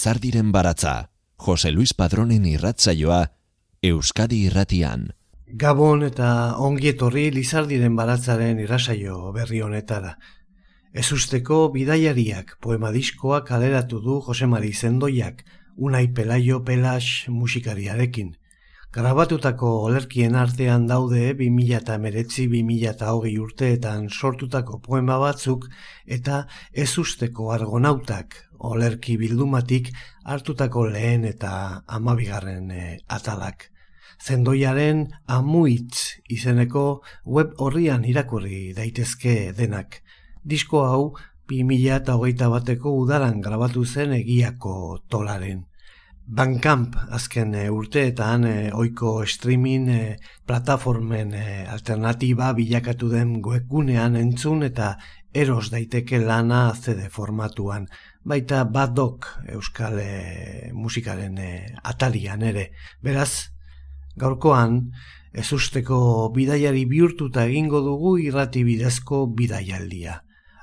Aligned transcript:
Lizardiren 0.00 0.50
baratza, 0.50 1.10
Jose 1.36 1.70
Luis 1.70 1.92
Padronen 1.94 2.46
irratzaioa, 2.46 3.32
Euskadi 3.82 4.44
irratian. 4.48 5.10
Gabon 5.46 6.04
eta 6.06 6.56
ongietorri 6.62 7.30
Lizardiren 7.34 7.96
baratzaren 7.98 8.58
irratzaio 8.64 9.32
berri 9.34 9.60
honetara. 9.60 10.14
Ez 10.92 11.12
usteko 11.14 11.68
bidaiariak 11.70 12.56
poema 12.60 12.90
diskoa 12.90 13.44
kaleratu 13.46 14.00
du 14.02 14.16
Jose 14.26 14.46
Mari 14.50 14.72
Zendoiak, 14.74 15.44
unai 15.76 16.08
pelaio 16.12 16.64
pelas 16.64 17.26
musikariarekin. 17.28 18.34
Grabatutako 18.90 19.68
olerkien 19.86 20.34
artean 20.34 20.88
daude 20.90 21.30
2008-2008 21.38 23.38
urteetan 23.38 24.08
sortutako 24.10 24.80
poema 24.82 25.18
batzuk 25.22 25.68
eta 26.06 26.48
ez 26.72 26.98
usteko 26.98 27.52
argonautak 27.54 28.34
olerki 28.58 29.16
bildumatik 29.16 29.92
hartutako 30.24 30.88
lehen 30.90 31.24
eta 31.24 31.84
amabigarren 31.86 32.70
e, 32.74 32.98
atalak. 33.06 33.70
Zendoiaren 34.18 35.06
amuitz 35.38 36.18
izeneko 36.28 37.02
web 37.24 37.54
horrian 37.58 38.04
irakurri 38.04 38.72
daitezke 38.74 39.52
denak. 39.56 40.02
Disko 40.42 40.84
hau 40.88 41.02
2008 41.52 42.46
bateko 42.48 42.92
udaran 43.02 43.40
grabatu 43.44 43.84
zen 43.84 44.14
egiako 44.16 45.00
tolaren. 45.08 45.66
Bandcamp 46.30 46.94
azken 47.10 47.54
e, 47.58 47.64
urteetan 47.74 48.44
e, 48.46 48.54
oiko 48.72 49.26
streaming 49.26 49.88
e, 49.90 50.16
plataformen 50.46 51.34
alternatiba 51.68 52.52
bilakatu 52.54 53.10
den 53.10 53.40
webgunean 53.44 54.16
entzun 54.16 54.62
eta 54.62 54.94
eros 55.34 55.70
daiteke 55.74 56.22
lana 56.22 56.72
CD 56.72 57.10
formatuan. 57.10 57.88
Baita 58.24 58.64
badok 58.64 59.26
euskal 59.58 60.00
musikaren 60.72 61.36
atalian 61.82 62.42
ere. 62.42 62.70
Beraz, 63.02 63.50
gaurkoan, 64.16 64.92
ez 65.32 65.52
usteko 65.52 66.30
bidaiari 66.34 66.86
bihurtuta 66.86 67.46
egingo 67.46 67.80
dugu 67.84 68.16
irrati 68.18 68.64
bidezko 68.64 69.26
bidaialdia. 69.26 70.20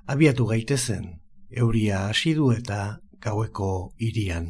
Abiatu 0.08 0.45
gaitezen, 0.47 1.08
euria 1.52 2.05
hasi 2.08 2.31
du 2.38 2.45
eta 2.53 3.02
gaueko 3.19 3.91
irian. 4.00 4.45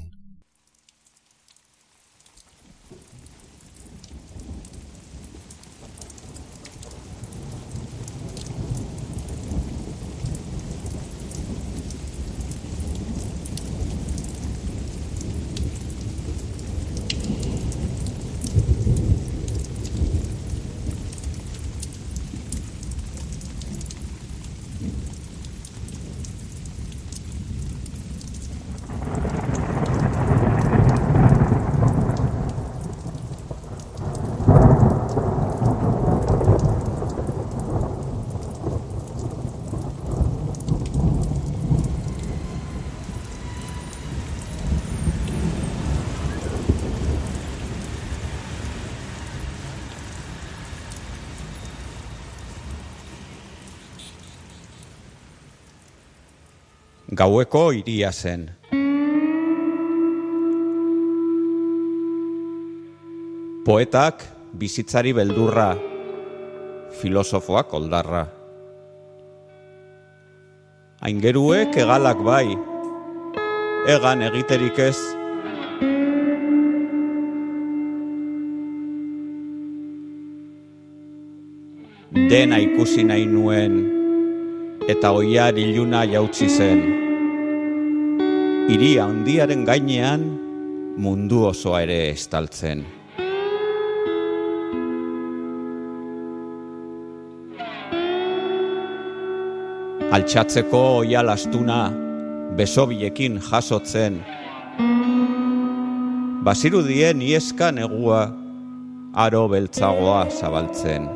Gaueko 57.17 57.71
iria 57.73 58.11
zen. 58.13 58.43
Poetak 63.65 64.21
bizitzari 64.53 65.15
beldurra, 65.17 65.71
filosofoak 67.01 67.73
oldarra. 67.73 68.21
Aingeruek 71.01 71.73
egalak 71.81 72.21
bai, 72.27 72.53
egan 73.95 74.21
egiterik 74.29 74.77
ez. 74.85 74.99
Dena 82.29 82.61
ikusi 82.61 83.03
nahi 83.09 83.25
nuen, 83.25 83.81
eta 84.87 85.11
oiar 85.17 85.57
iluna 85.57 86.05
jautzi 86.05 86.49
zen 86.49 87.06
iria 88.67 89.05
handiaren 89.07 89.63
gainean 89.63 90.23
mundu 90.99 91.45
osoa 91.47 91.79
ere 91.85 92.09
estaltzen. 92.11 92.81
Altxatzeko 100.17 100.81
oia 100.97 101.21
lastuna 101.23 101.77
besobiekin 102.59 103.39
jasotzen. 103.47 104.19
Basirudien 106.43 107.23
ieska 107.23 107.71
negua 107.71 108.25
aro 109.15 109.45
beltzagoa 109.47 110.27
zabaltzen. 110.41 111.07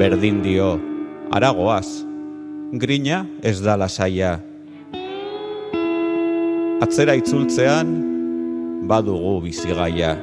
Berdin 0.00 0.40
dio, 0.44 0.89
aragoaz, 1.30 2.02
grina 2.72 3.24
ez 3.42 3.60
da 3.62 3.76
lasaia. 3.78 4.40
Atzera 6.82 7.14
itzultzean, 7.14 7.92
badugu 8.90 9.36
bizigaia. 9.44 10.16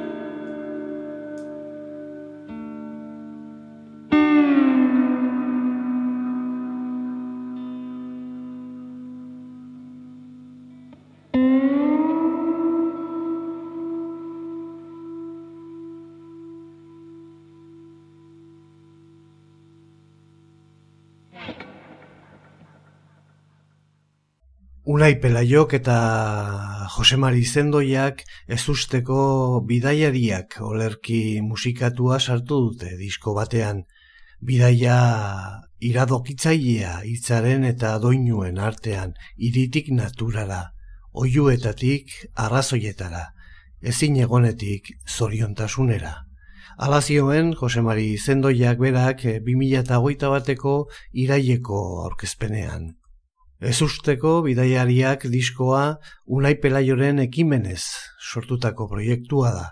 Unai 25.07 25.21
Pelaiok 25.23 25.71
eta 25.77 25.97
Josemari 26.91 27.45
Zendoiak 27.47 28.25
ez 28.51 28.63
usteko 28.67 29.61
bidaiariak 29.69 30.57
olerki 30.59 31.39
musikatua 31.39 32.17
sartu 32.19 32.57
dute 32.65 32.89
disko 32.99 33.31
batean. 33.37 33.85
Bidaia 34.43 34.97
iradokitzailea 35.79 36.91
hitzaren 37.07 37.63
eta 37.69 37.93
doinuen 38.03 38.59
artean, 38.59 39.15
iritik 39.37 39.93
naturara, 39.95 40.59
oiuetatik 41.13 42.11
arrazoietara, 42.35 43.23
ezin 43.79 44.19
egonetik 44.27 44.91
zoriontasunera. 45.07 46.13
Alazioen, 46.83 47.55
Josemari 47.55 48.17
Zendoiak 48.17 48.83
berak 48.83 49.23
2008 49.23 50.35
bateko 50.35 50.77
iraieko 51.13 51.83
aurkezpenean. 52.09 52.96
Ez 53.59 53.81
usteko 53.81 54.43
bidaiariak 54.45 55.23
diskoa 55.33 55.97
Unai 56.27 56.53
Pelaioren 56.61 57.17
ekimenez 57.23 57.81
sortutako 58.21 58.85
proiektua 58.91 59.51
da. 59.55 59.65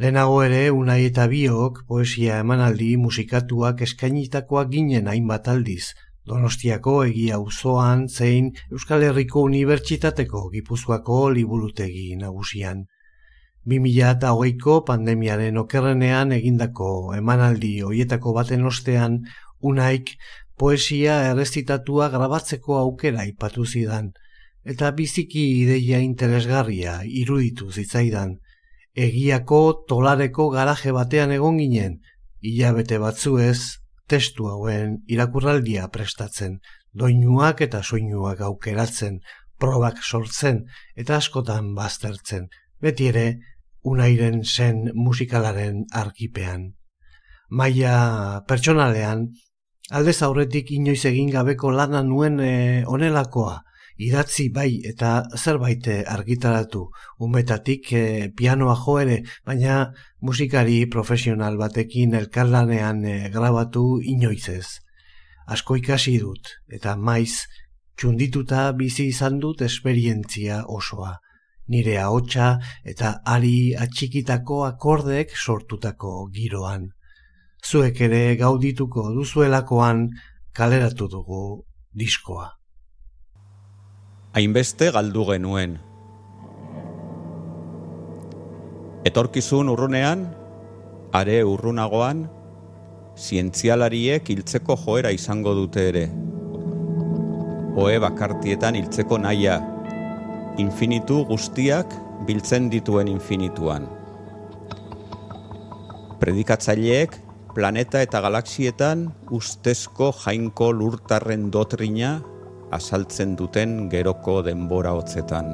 Lehenago 0.00 0.38
ere 0.42 0.70
Unai 0.72 1.04
eta 1.10 1.26
biok 1.28 1.82
poesia 1.86 2.38
emanaldi 2.40 2.96
musikatuak 2.96 3.82
eskainitakoak 3.84 4.70
ginen 4.72 5.12
hainbat 5.12 5.52
aldiz, 5.52 5.92
Donostiako 6.24 7.04
egia 7.04 7.38
uzoan 7.38 8.08
zein 8.08 8.54
Euskal 8.72 9.02
Herriko 9.04 9.42
Unibertsitateko 9.44 10.48
Gipuzkoako 10.54 11.18
liburutegi 11.36 12.16
nagusian. 12.16 12.86
2008ko 13.68 14.78
pandemiaren 14.88 15.60
okerrenean 15.60 16.32
egindako 16.32 16.88
emanaldi 17.18 17.74
hoietako 17.84 18.32
baten 18.32 18.64
ostean 18.64 19.20
Unaik 19.60 20.16
poesia 20.58 21.18
errezitatua 21.30 22.08
grabatzeko 22.12 22.78
aukera 22.78 23.24
ipatu 23.26 23.66
zidan, 23.66 24.12
eta 24.64 24.90
biziki 24.96 25.44
ideia 25.62 26.00
interesgarria 26.00 27.00
iruditu 27.04 27.70
zitzaidan. 27.70 28.38
Egiako 28.94 29.60
tolareko 29.88 30.48
garaje 30.54 30.92
batean 30.94 31.32
egon 31.34 31.58
ginen, 31.58 31.98
hilabete 32.40 33.00
batzuez 33.02 33.80
testu 34.06 34.46
hauen 34.48 35.00
irakurraldia 35.10 35.88
prestatzen, 35.90 36.60
doinuak 36.92 37.64
eta 37.66 37.82
soinuak 37.82 38.40
aukeratzen, 38.46 39.18
probak 39.58 40.00
sortzen 40.02 40.64
eta 40.94 41.18
askotan 41.18 41.74
baztertzen, 41.74 42.48
beti 42.80 43.10
ere 43.10 43.26
unairen 43.82 44.42
zen 44.44 44.90
musikalaren 44.94 45.84
arkipean. 45.92 46.72
Maia 47.50 47.96
pertsonalean, 48.48 49.28
aldez 49.90 50.22
aurretik 50.22 50.70
inoiz 50.72 51.04
egin 51.04 51.30
gabeko 51.30 51.70
lana 51.70 52.02
nuen 52.02 52.40
e, 52.40 52.84
onelakoa, 52.86 53.58
idatzi 54.00 54.48
bai 54.50 54.80
eta 54.90 55.10
zerbait 55.36 55.86
argitaratu 56.08 56.86
umetatik 57.20 57.92
e, 57.92 58.30
pianoa 58.36 58.76
jo 58.80 58.98
ere, 58.98 59.18
baina 59.44 59.92
musikari 60.20 60.86
profesional 60.86 61.58
batekin 61.58 62.14
elkarlanean 62.14 63.04
e, 63.04 63.18
grabatu 63.30 64.00
inoizez. 64.00 64.80
Asko 65.46 65.76
ikasi 65.76 66.18
dut 66.18 66.48
eta 66.72 66.96
maiz 66.96 67.44
txundituta 67.96 68.72
bizi 68.72 69.10
izan 69.12 69.38
dut 69.38 69.60
esperientzia 69.62 70.64
osoa. 70.66 71.18
Nire 71.68 71.98
ahotsa 71.98 72.58
eta 72.84 73.20
ari 73.24 73.74
atxikitako 73.76 74.64
akordek 74.64 75.36
sortutako 75.36 76.28
giroan. 76.32 76.90
Zuek 77.64 78.00
ere 78.06 78.36
gaudituko 78.36 79.08
duzuelakoan 79.14 80.08
kaleratu 80.52 81.08
dugu 81.08 81.64
diskoa. 81.96 82.50
Hainbeste 84.34 84.90
galdu 84.92 85.24
genuen. 85.30 85.78
Etorkizun 89.04 89.68
urrunean, 89.72 90.26
are 91.12 91.40
urrunagoan, 91.44 92.26
zientzialariek 93.16 94.28
hiltzeko 94.28 94.76
joera 94.84 95.12
izango 95.14 95.54
dute 95.54 95.88
ere 95.92 96.06
oe 97.74 97.98
bakartietan 97.98 98.76
hiltzeko 98.78 99.18
naia, 99.18 99.58
infinitu 100.62 101.24
guztiak 101.26 101.90
biltzen 102.26 102.68
dituen 102.70 103.10
infinituan. 103.10 103.88
Predikatzaileek 106.20 107.16
planeta 107.54 108.00
eta 108.02 108.18
galaxietan 108.18 109.06
ustezko 109.30 110.10
jainko 110.24 110.72
lurtarren 110.74 111.50
dotrina 111.54 112.16
asaltzen 112.74 113.36
duten 113.38 113.86
geroko 113.92 114.40
denbora 114.42 114.90
hotzetan. 114.98 115.52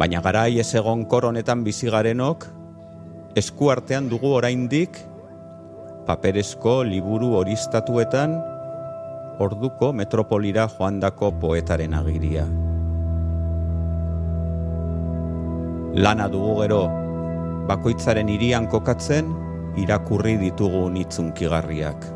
Baina 0.00 0.20
garai 0.24 0.60
ez 0.60 0.68
egon 0.76 1.06
koronetan 1.08 1.64
bizigarenok, 1.64 2.46
esku 3.36 3.72
artean 3.72 4.08
dugu 4.12 4.34
oraindik 4.36 5.00
paperezko 6.06 6.80
liburu 6.84 7.34
horistatuetan 7.40 8.36
orduko 9.40 9.92
metropolira 9.96 10.68
joandako 10.68 11.32
poetaren 11.40 11.96
agiria. 11.96 12.44
Lana 15.96 16.28
dugu 16.28 16.60
gero, 16.60 16.82
bakoitzaren 17.68 18.28
irian 18.32 18.68
kokatzen, 18.70 19.30
irakurri 19.80 20.36
ditugu 20.40 20.88
nitzunkigarriak. 20.94 22.06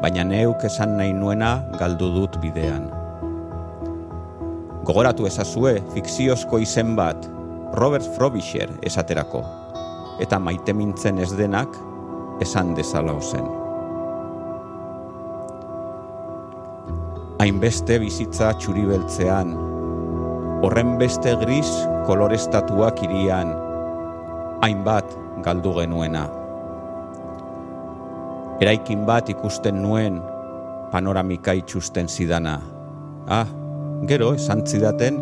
Baina 0.00 0.24
neuk 0.24 0.64
esan 0.64 0.96
nahi 0.96 1.12
nuena 1.12 1.52
galdu 1.80 2.08
dut 2.14 2.40
bidean. 2.42 2.88
Gogoratu 4.88 5.28
ezazue 5.28 5.78
fikziozko 5.94 6.62
izen 6.64 6.96
bat, 6.96 7.28
Robert 7.78 8.06
Frobisher 8.16 8.70
esaterako, 8.82 9.44
eta 10.20 10.40
maite 10.40 10.74
mintzen 10.74 11.20
ez 11.20 11.32
denak 11.36 11.76
esan 12.40 12.74
dezala 12.78 13.12
ozen. 13.16 13.60
hainbeste 17.40 17.96
bizitza 18.02 18.50
txuri 18.60 18.82
beltzean, 18.84 19.54
horren 20.66 20.90
beste 21.00 21.32
gris 21.40 21.70
kolorestatuak 22.04 23.00
irian, 23.06 23.54
hainbat 24.62 25.06
galdu 25.44 25.74
genuena. 25.78 26.26
Eraikin 28.60 29.06
bat 29.08 29.28
ikusten 29.32 29.80
nuen, 29.82 30.20
panoramika 30.92 31.56
itxusten 31.56 32.08
zidana. 32.08 32.58
Ah, 33.28 33.48
gero, 34.06 34.34
esan 34.36 34.66
zidaten, 34.66 35.16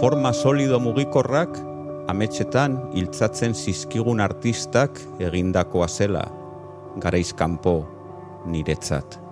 forma 0.00 0.32
solido 0.32 0.80
mugikorrak, 0.80 1.56
ametxetan 2.12 2.78
hiltzatzen 2.94 3.54
zizkigun 3.54 4.20
artistak 4.20 5.00
egindakoa 5.18 5.88
zela, 5.88 6.26
garaizkanpo 7.00 7.78
niretzat 8.46 9.26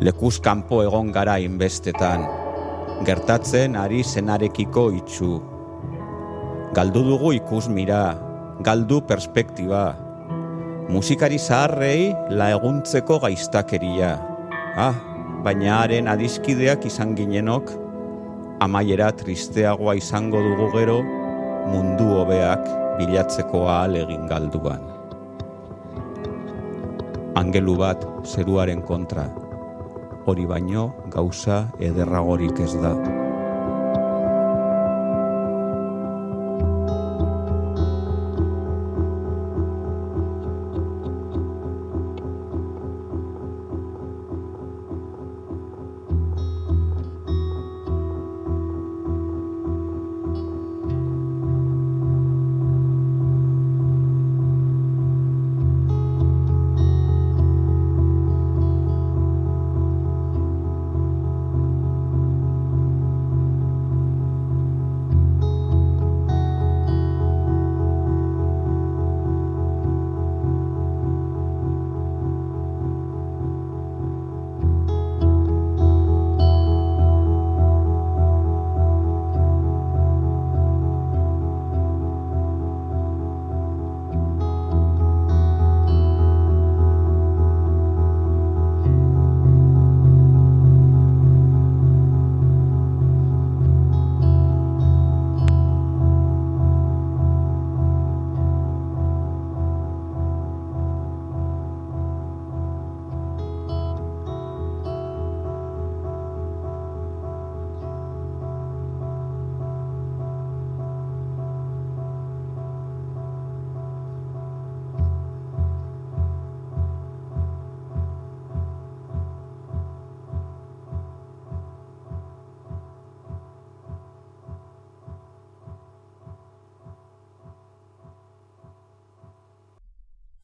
lekuz 0.00 0.38
kanpo 0.40 0.80
egon 0.80 1.10
gara 1.12 1.36
inbestetan, 1.44 2.24
gertatzen 3.04 3.76
ari 3.76 4.00
zenarekiko 4.04 4.88
itxu. 4.96 5.34
Galdu 6.70 7.02
dugu 7.02 7.34
ikus 7.34 7.66
mira, 7.66 8.14
galdu 8.62 9.00
perspektiba, 9.02 9.98
musikari 10.86 11.34
zaharrei 11.34 12.14
laeguntzeko 12.30 13.18
gaiztakeria. 13.24 14.14
Ah, 14.78 14.94
baina 15.42 15.80
haren 15.82 16.06
adiskideak 16.06 16.86
izan 16.86 17.16
ginenok, 17.18 17.74
amaiera 18.62 19.10
tristeagoa 19.10 19.96
izango 19.98 20.38
dugu 20.38 20.70
gero, 20.76 21.00
mundu 21.74 22.06
hobeak 22.20 22.62
bilatzeko 23.00 23.66
ahal 23.66 23.98
egin 24.04 24.30
galduan. 24.30 24.86
Angelu 27.34 27.74
bat 27.82 28.06
zeruaren 28.22 28.86
kontra 28.86 29.26
hori 30.30 30.46
baino 30.46 30.92
gauza 31.10 31.64
ederragorik 31.82 32.62
ez 32.62 32.76
da. 32.78 32.94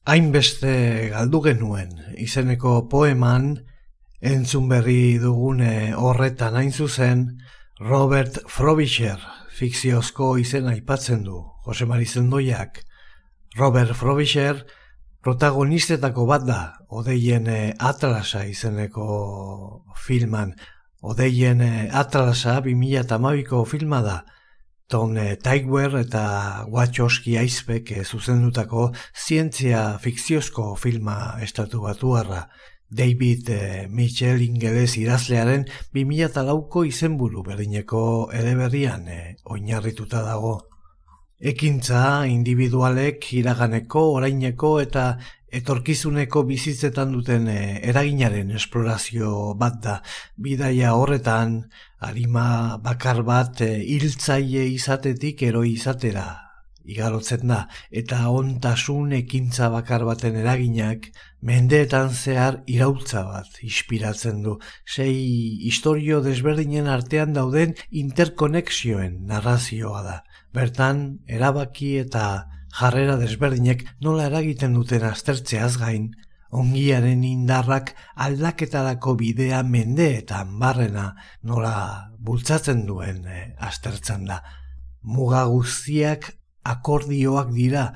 Hainbeste 0.06 0.72
galdu 1.10 1.40
genuen 1.42 1.88
izeneko 2.22 2.84
poeman 2.86 3.48
entzun 4.22 4.68
berri 4.70 5.18
dugune 5.18 5.96
horretan 5.98 6.54
hain 6.54 6.70
zuzen 6.70 7.24
Robert 7.82 8.38
Frobisher 8.46 9.18
fikziozko 9.56 10.36
izena 10.38 10.76
aipatzen 10.76 11.24
du 11.26 11.40
Jose 11.66 11.88
Mari 11.90 12.06
Zendoiak. 12.06 12.78
Robert 13.58 13.98
Frobisher 13.98 14.62
protagonistetako 15.26 16.28
bat 16.30 16.46
da 16.46 16.60
odeien 16.86 17.50
eh, 17.50 17.74
atlasa 17.74 18.44
izeneko 18.46 19.82
filman. 20.06 20.54
Odeien 21.02 21.66
eh, 21.66 21.88
atlasa 21.90 22.60
2008ko 22.62 23.64
filma 23.66 24.04
da. 24.06 24.20
Tom 24.86 25.16
Tykwer 25.42 25.96
eta 25.98 26.22
Wachowski 26.70 27.32
aizpek 27.40 27.90
zuzendutako 28.04 28.92
zientzia 29.18 29.98
fikziozko 29.98 30.74
filma 30.78 31.16
estatu 31.42 31.80
batuarra. 31.82 32.44
David 32.88 33.48
eh, 33.50 33.86
Mitchell 33.90 34.44
ingeles 34.44 34.94
idazlearen 35.00 35.64
2008ko 35.96 36.84
izenburu 36.86 37.42
berdineko 37.42 38.02
edeberrian 38.30 39.08
eh, 39.10 39.34
oinarrituta 39.50 40.22
dago. 40.22 40.54
Ekintza 41.36 42.24
individualek 42.30 43.26
iraganeko, 43.40 44.04
oraineko 44.20 44.76
eta 44.80 45.08
etorkizuneko 45.52 46.42
bizitzetan 46.48 47.12
duten 47.14 47.46
e, 47.48 47.58
eraginaren 47.90 48.50
esplorazio 48.58 49.54
bat 49.58 49.78
da. 49.82 50.00
Bidaia 50.36 50.94
horretan, 50.94 51.60
harima 51.98 52.48
bakar 52.82 53.22
bat 53.26 53.62
e, 53.62 53.70
hiltzaile 53.96 54.66
izatetik 54.72 55.42
eroi 55.42 55.70
izatera 55.74 56.26
igarotzen 56.86 57.48
da, 57.50 57.64
eta 57.90 58.28
ontasun 58.30 59.12
ekintza 59.18 59.68
bakar 59.72 60.04
baten 60.06 60.36
eraginak 60.38 61.08
mendeetan 61.46 62.12
zehar 62.14 62.60
irautza 62.70 63.24
bat 63.26 63.58
inspiratzen 63.66 64.42
du. 64.44 64.56
Sei 64.86 65.12
historio 65.70 66.22
desberdinen 66.22 66.86
artean 66.90 67.34
dauden 67.36 67.74
interkonexioen 67.90 69.24
narrazioa 69.30 70.02
da. 70.06 70.20
Bertan, 70.54 71.06
erabaki 71.26 71.96
eta 72.04 72.26
jarrera 72.76 73.16
desberdinek 73.16 73.84
nola 74.04 74.26
eragiten 74.30 74.74
duten 74.76 75.04
aztertzeaz 75.08 75.76
gain, 75.80 76.10
ongiaren 76.56 77.24
indarrak 77.24 77.92
aldaketarako 78.26 79.16
bidea 79.20 79.62
mendeetan 79.66 80.58
barrena 80.60 81.06
nola 81.42 81.74
bultzatzen 82.18 82.84
duen 82.86 83.24
e, 83.26 83.40
aztertzen 83.58 84.26
da. 84.28 84.40
Muga 85.02 85.44
guztiak 85.50 86.30
akordioak 86.66 87.52
dira 87.54 87.86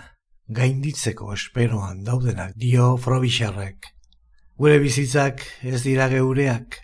gainditzeko 0.49 1.33
esperoan 1.35 2.05
daudenak 2.07 2.55
dio 2.57 2.97
Frobisherrek. 2.97 3.93
Gure 4.61 4.79
bizitzak 4.83 5.43
ez 5.65 5.83
dira 5.83 6.09
geureak, 6.13 6.81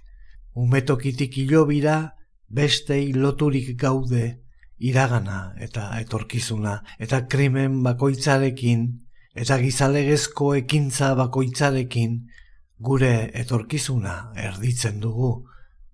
umetokitik 0.55 1.37
hilobira 1.43 1.99
bestei 2.49 3.13
loturik 3.13 3.75
gaude 3.81 4.46
iragana 4.79 5.55
eta 5.63 5.89
etorkizuna 6.01 6.83
eta 6.99 7.23
krimen 7.33 7.83
bakoitzarekin 7.83 8.87
eta 9.35 9.59
gizalegezko 9.61 10.55
ekintza 10.61 11.15
bakoitzarekin 11.19 12.19
gure 12.79 13.31
etorkizuna 13.35 14.17
erditzen 14.37 15.01
dugu 15.01 15.31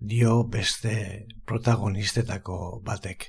dio 0.02 0.42
beste 0.50 1.26
protagonistetako 1.46 2.82
batek. 2.84 3.28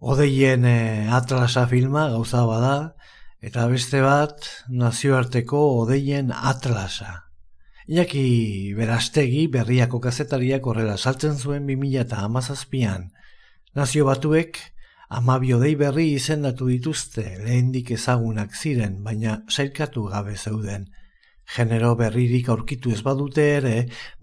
Odeien 0.00 0.64
eh, 0.64 1.08
atlasa 1.12 1.66
filma 1.68 2.08
gauza 2.08 2.46
bada 2.48 2.76
eta 3.44 3.66
beste 3.68 4.00
bat 4.00 4.48
nazioarteko 4.68 5.60
odeien 5.82 6.32
atlasa. 6.32 7.26
Iaki 7.90 8.72
berastegi 8.76 9.46
berriako 9.52 10.00
kazetariak 10.00 10.66
horrela 10.66 10.96
saltzen 10.96 11.36
zuen 11.36 11.66
2000 11.66 12.04
eta 12.04 12.20
amazazpian, 12.24 13.10
Nazio 13.70 14.02
batuek 14.02 14.56
amabio 15.14 15.60
dei 15.62 15.76
berri 15.78 16.08
izendatu 16.16 16.66
dituzte 16.66 17.22
lehendik 17.44 17.92
ezagunak 17.94 18.56
ziren, 18.58 18.96
baina 19.04 19.36
sailkatu 19.46 20.08
gabe 20.10 20.34
zeuden. 20.34 20.88
Genero 21.54 21.92
berririk 21.98 22.48
aurkitu 22.50 22.90
ez 22.90 22.98
badute 23.06 23.44
ere, 23.60 23.74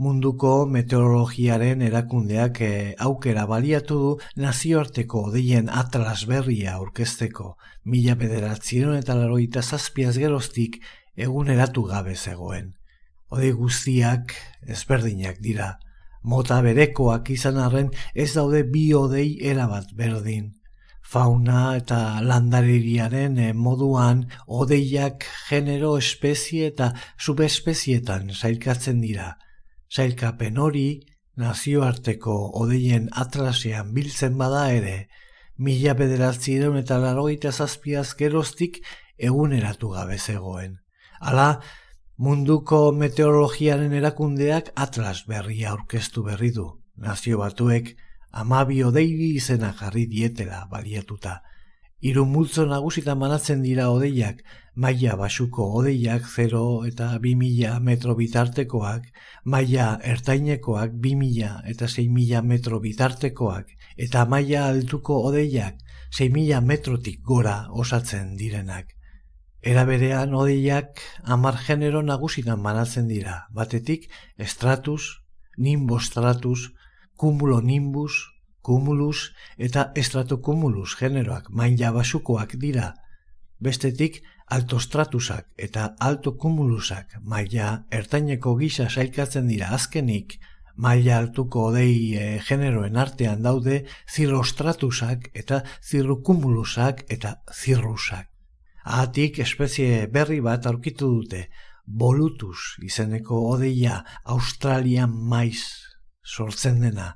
munduko 0.03 0.51
meteorologiaren 0.71 1.85
erakundeak 1.87 2.61
eh, 2.67 2.91
aukera 3.07 3.45
baliatu 3.47 4.01
du 4.03 4.11
nazioarteko 4.43 5.23
odeien 5.31 5.71
atlas 5.71 6.25
berria 6.27 6.75
aurkezteko, 6.75 7.55
mila 7.85 8.19
bederatziron 8.19 8.99
eta 8.99 9.15
laroita 9.15 9.63
zazpiaz 9.63 10.17
geroztik 10.19 10.81
eguneratu 11.15 11.87
gabe 11.87 12.15
zegoen. 12.15 12.73
Ode 13.31 13.55
guztiak 13.55 14.35
ezberdinak 14.67 15.39
dira, 15.39 15.77
mota 16.27 16.59
berekoak 16.65 17.31
izan 17.31 17.57
arren 17.63 17.89
ez 18.13 18.33
daude 18.35 18.63
bi 18.67 18.91
odei 18.93 19.37
erabat 19.51 19.93
berdin. 19.95 20.51
Fauna 21.07 21.77
eta 21.79 22.19
landaririaren 22.19 23.37
eh, 23.39 23.53
moduan 23.55 24.25
odeiak 24.47 25.23
genero 25.47 25.93
espezie 25.97 26.67
eta 26.73 26.89
subespezietan 27.15 28.33
sailkatzen 28.35 28.99
dira. 29.01 29.29
Sailkapen 29.87 30.59
hori 30.59 30.89
nazioarteko 31.39 32.35
odeien 32.59 33.07
atlasean 33.23 33.93
biltzen 33.95 34.35
bada 34.37 34.65
ere, 34.73 34.97
mila 35.57 35.93
bederatzireun 35.95 36.81
eta 36.81 36.97
laroita 36.99 37.53
zazpiaz 37.53 38.09
geroztik 38.19 38.81
eguneratu 39.17 39.93
gabe 39.95 40.17
zegoen. 40.19 40.75
Hala, 41.21 41.61
Munduko 42.17 42.77
meteorologiaren 42.97 43.91
erakundeak 43.93 44.71
atlas 44.83 45.19
berria 45.29 45.67
aurkeztu 45.75 46.23
berri 46.25 46.47
du. 46.55 46.63
Nazio 46.97 47.37
batuek 47.37 47.91
amabio 48.43 48.89
deiri 48.95 49.27
izena 49.37 49.69
jarri 49.81 50.07
dietela 50.13 50.63
baliatuta. 50.71 51.35
Hiru 52.01 52.23
multzo 52.25 52.65
nagusita 52.71 53.13
manatzen 53.13 53.61
dira 53.61 53.91
odeiak, 53.93 54.41
maila 54.73 55.13
basuko 55.21 55.69
odeiak 55.83 56.25
0 56.33 56.63
eta 56.89 57.11
2000 57.21 57.77
metro 57.91 58.17
bitartekoak, 58.17 59.05
maila 59.45 59.87
ertainekoak 60.15 60.97
2000 61.05 61.53
eta 61.75 61.93
6000 61.99 62.43
metro 62.55 62.81
bitartekoak, 62.81 63.69
eta 63.95 64.25
maila 64.25 64.67
altuko 64.73 65.21
odeiak 65.29 65.77
6000 66.09 66.65
metrotik 66.65 67.21
gora 67.21 67.59
osatzen 67.69 68.35
direnak. 68.41 68.96
Era 69.61 69.85
berean 69.85 70.33
odeiak 70.37 71.01
amar 71.23 71.57
genero 71.65 72.01
nagusitan 72.03 72.61
banatzen 72.63 73.07
dira. 73.07 73.47
Batetik, 73.51 74.09
estratus, 74.37 75.23
nimbostratus, 75.57 76.71
kumulo 77.17 77.61
nimbus, 77.61 78.13
kumulus 78.61 79.33
eta 79.57 79.91
estratokumulus 79.95 80.95
generoak 80.99 81.49
maila 81.49 81.91
basukoak 81.91 82.55
dira. 82.61 82.93
Bestetik, 83.59 84.21
altostratusak 84.47 85.47
eta 85.57 85.89
altokumulusak 85.99 87.17
maila 87.23 87.71
ertaineko 87.91 88.55
gisa 88.61 88.87
sailkatzen 88.89 89.49
dira 89.51 89.73
azkenik, 89.75 90.37
maila 90.75 91.17
altuko 91.17 91.67
odei 91.71 92.13
e, 92.15 92.25
generoen 92.47 92.97
artean 93.01 93.41
daude 93.43 93.81
zirrostratusak 94.13 95.31
eta 95.33 95.63
zirrukumulusak 95.83 97.03
eta 97.09 97.39
zirrusak. 97.51 98.29
Ahatik 98.87 99.41
espezie 99.43 100.05
berri 100.07 100.37
bat 100.39 100.65
aurkitu 100.69 101.09
dute, 101.17 101.41
bolutus 101.83 102.77
izeneko 102.87 103.41
odeia 103.49 103.97
Australian 104.35 105.11
maiz 105.11 105.59
sortzen 106.23 106.79
dena, 106.79 107.09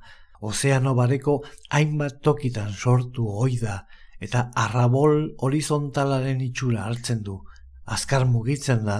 ozeano 0.44 0.92
bareko 0.98 1.38
hainbat 1.70 2.20
tokitan 2.28 2.74
sortu 2.76 3.24
oida 3.46 3.78
eta 4.20 4.50
arrabol 4.64 5.16
horizontalaren 5.46 6.44
itxura 6.44 6.84
hartzen 6.90 7.24
du, 7.24 7.38
azkar 7.86 8.28
mugitzen 8.28 8.84
da 8.84 8.98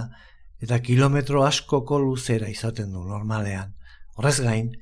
eta 0.64 0.80
kilometro 0.80 1.44
askoko 1.44 2.00
luzera 2.00 2.48
izaten 2.48 2.96
du 2.96 3.04
normalean. 3.04 3.76
Horrez 4.16 4.38
gain, 4.40 4.72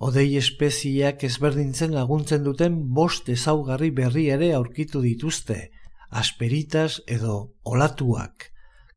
odei 0.00 0.30
espeziak 0.40 1.28
ezberdintzen 1.28 1.92
laguntzen 1.92 2.44
duten 2.48 2.80
bost 2.96 3.28
ezaugarri 3.28 3.90
berri 3.90 4.30
ere 4.32 4.54
aurkitu 4.56 5.04
dituzte, 5.04 5.68
asperitas 6.14 7.02
edo 7.10 7.54
olatuak, 7.66 8.50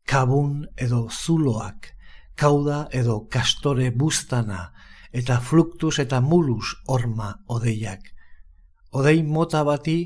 kabun 0.05 0.67
edo 0.77 1.07
zuloak, 1.09 1.89
kauda 2.38 2.86
edo 2.93 3.24
kastore 3.33 3.89
bustana, 3.91 4.71
eta 5.12 5.39
fluktus 5.41 5.97
eta 6.03 6.21
mulus 6.21 6.75
orma 6.88 7.33
odeiak. 7.50 8.13
Odei 8.93 9.24
mota 9.24 9.63
bati 9.65 9.97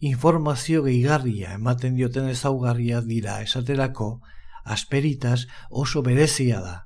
informazio 0.00 0.82
gehigarria 0.84 1.54
ematen 1.56 1.96
dioten 1.96 2.28
ezaugarria 2.28 3.00
dira 3.00 3.40
esaterako, 3.42 4.20
asperitas 4.64 5.46
oso 5.70 6.02
berezia 6.02 6.60
da. 6.60 6.76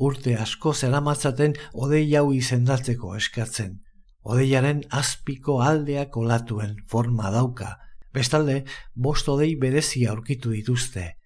Urte 0.00 0.34
asko 0.40 0.72
zeramatzaten 0.72 1.58
odei 1.74 2.06
hau 2.16 2.32
izendatzeko 2.32 3.14
eskatzen. 3.20 3.82
Odeiaren 4.24 4.80
azpiko 4.90 5.60
aldeak 5.60 6.16
olatuen 6.16 6.76
forma 6.88 7.30
dauka, 7.30 7.76
Bestalde, 8.12 8.64
bost 8.94 9.28
odei 9.28 9.54
berezia 9.56 10.10
aurkitu 10.10 10.50
dituzte. 10.50 11.16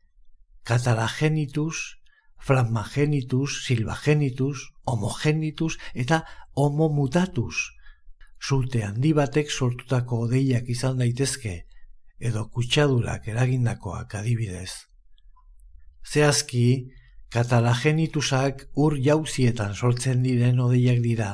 katalagenitus, 0.64 1.76
flammagenitus, 2.40 3.64
silvagenitus, 3.66 4.72
homogenitus 4.86 5.76
eta 5.94 6.22
homomutatus. 6.56 7.56
Zute 8.40 8.82
handi 8.84 9.12
batek 9.12 9.50
sortutako 9.50 10.22
odeiak 10.26 10.68
izan 10.68 10.98
daitezke, 10.98 11.54
edo 12.18 12.48
kutsadurak 12.48 13.28
eragindakoak 13.28 14.14
adibidez. 14.20 14.70
Zehazki, 16.04 16.92
katalagenitusak 17.28 18.66
ur 18.76 18.96
jauzietan 18.96 19.74
sortzen 19.74 20.22
diren 20.22 20.60
odeiak 20.60 21.00
dira, 21.04 21.30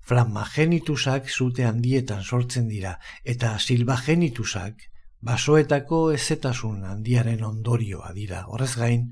flammagenitusak 0.00 1.28
zute 1.28 1.64
handietan 1.64 2.24
sortzen 2.24 2.68
dira, 2.68 2.98
eta 3.24 3.58
silvagenitusak 3.58 4.90
basoetako 5.24 5.98
ezetasun 6.12 6.84
handiaren 6.84 7.44
ondorioa 7.44 8.12
dira. 8.16 8.44
Horrez 8.52 8.74
gain, 8.76 9.06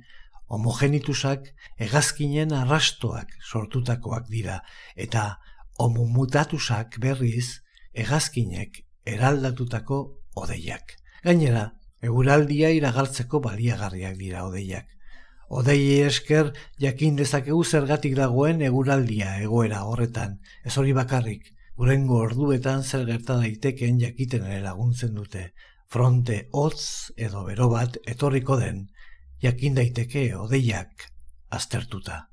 homogenitusak 0.52 1.48
hegazkinen 1.80 2.52
arrastoak 2.52 3.32
sortutakoak 3.40 4.28
dira, 4.28 4.58
eta 4.96 5.38
homomutatusak 5.80 6.98
berriz 7.00 7.62
hegazkinek 7.96 8.82
eraldatutako 9.08 10.02
odeiak. 10.42 10.98
Gainera, 11.24 11.70
eguraldia 12.04 12.72
iragartzeko 12.76 13.40
baliagarriak 13.40 14.18
dira 14.20 14.44
odeiak. 14.44 14.88
Odei 15.52 16.00
esker 16.04 16.52
jakin 16.80 17.16
dezakegu 17.16 17.64
zergatik 17.64 18.14
dagoen 18.16 18.62
eguraldia 18.68 19.34
egoera 19.40 19.82
horretan, 19.88 20.38
ez 20.64 20.76
hori 20.80 20.94
bakarrik, 20.96 21.50
gurengo 21.76 22.20
orduetan 22.24 22.84
zer 22.84 23.04
gerta 23.08 23.36
daitekeen 23.40 24.00
jakiten 24.00 24.48
ere 24.48 24.62
laguntzen 24.64 25.14
dute. 25.16 25.50
Fronte 25.92 26.46
hotz 26.56 27.12
edo 27.20 27.42
bero 27.44 27.66
bat 27.68 27.98
etorriko 28.08 28.56
den, 28.56 28.86
jakin 29.44 29.74
daiteke 29.76 30.22
odeiak 30.40 31.04
aztertuta. 31.52 32.28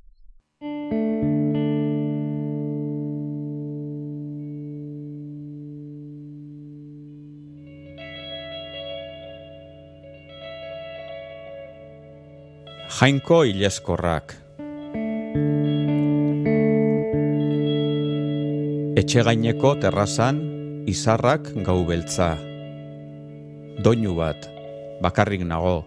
Jainko 13.00 13.44
ileskorrak 13.48 14.38
Etxe 19.00 19.24
gaineko 19.28 19.76
terrazan 19.84 20.46
izarrak 20.88 21.52
gau 21.68 21.84
beltza. 21.88 22.38
Doinu 23.80 24.12
bat, 24.12 24.36
bakarrik 25.00 25.40
nago. 25.48 25.86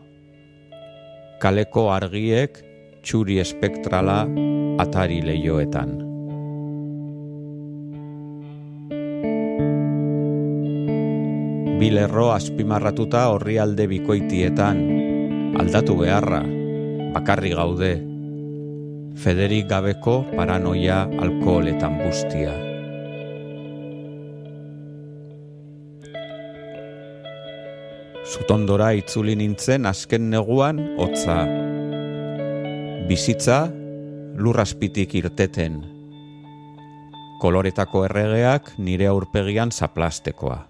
Kaleko 1.45 1.91
argiek 1.93 2.57
txuri 3.05 3.37
espektrala 3.43 4.23
atari 4.81 5.19
leioetan. 5.21 5.93
Bilerro 11.77 12.31
azpimarratuta 12.33 13.27
horri 13.35 13.61
alde 13.61 13.91
bikoitietan, 13.93 14.83
aldatu 15.61 16.01
beharra, 16.01 16.41
bakarri 17.13 17.53
gaude, 17.53 17.95
Federik 19.21 19.69
gabeko 19.69 20.23
paranoia 20.33 21.03
alkoholetan 21.21 22.01
bustia. 22.01 22.72
Zutondora 28.33 28.95
itzuli 28.97 29.35
nintzen 29.37 29.85
azken 29.85 30.31
neguan 30.33 30.79
hotza. 30.97 31.43
Bizitza 33.09 33.67
lurraspitik 34.41 35.13
irteten. 35.21 35.83
Koloretako 37.43 38.07
erregeak 38.09 38.73
nire 38.81 39.11
aurpegian 39.13 39.73
zaplastekoa. 39.73 40.63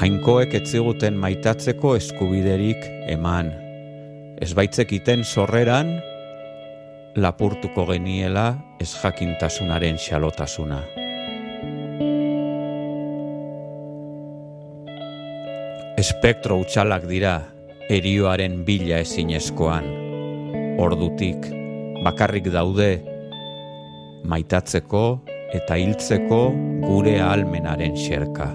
jainkoek 0.00 0.54
etziguten 0.56 1.18
maitatzeko 1.20 1.96
eskubiderik 1.98 2.86
eman. 3.12 3.50
Ez 4.40 4.54
baitzekiten 4.56 5.26
sorreran, 5.26 5.92
lapurtuko 7.20 7.84
geniela 7.90 8.48
ez 8.80 8.94
jakintasunaren 8.94 10.00
xalotasuna. 10.00 10.80
Espektro 16.00 16.56
utxalak 16.62 17.02
dira, 17.04 17.34
erioaren 17.92 18.62
bila 18.64 19.02
ezinezkoan. 19.04 19.84
Ordutik, 20.80 21.44
bakarrik 22.06 22.48
daude, 22.54 22.88
maitatzeko 24.24 25.02
eta 25.58 25.76
hiltzeko 25.76 26.40
gure 26.86 27.18
almenaren 27.20 28.00
xerka. 28.00 28.48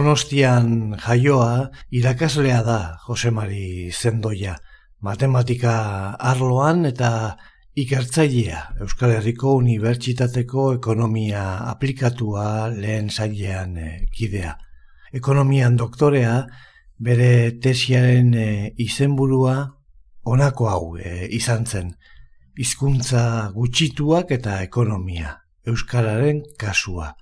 Donostian 0.00 0.94
jaioa 0.96 1.68
irakaslea 1.92 2.62
da 2.64 2.76
Josemari 3.04 3.90
Zendoia, 3.92 4.54
matematika 5.04 5.74
arloan 6.30 6.86
eta 6.88 7.10
ikertzailea 7.82 8.62
Euskal 8.80 9.12
Herriko 9.18 9.52
Unibertsitateko 9.58 10.64
ekonomia 10.78 11.42
aplikatua 11.74 12.46
lehen 12.72 13.12
zailean 13.12 13.76
e, 13.76 13.90
kidea. 14.16 14.54
Ekonomian 15.20 15.76
doktorea 15.76 16.46
bere 16.96 17.60
tesiaren 17.60 18.32
e, 18.32 18.48
izenburua 18.80 19.56
honako 20.24 20.70
hau 20.72 20.84
e, 20.96 21.26
izan 21.28 21.68
zen. 21.68 21.92
Hizkuntza 22.56 23.50
gutxituak 23.52 24.32
eta 24.40 24.62
ekonomia, 24.64 25.42
Euskararen 25.68 26.46
kasua. 26.56 27.18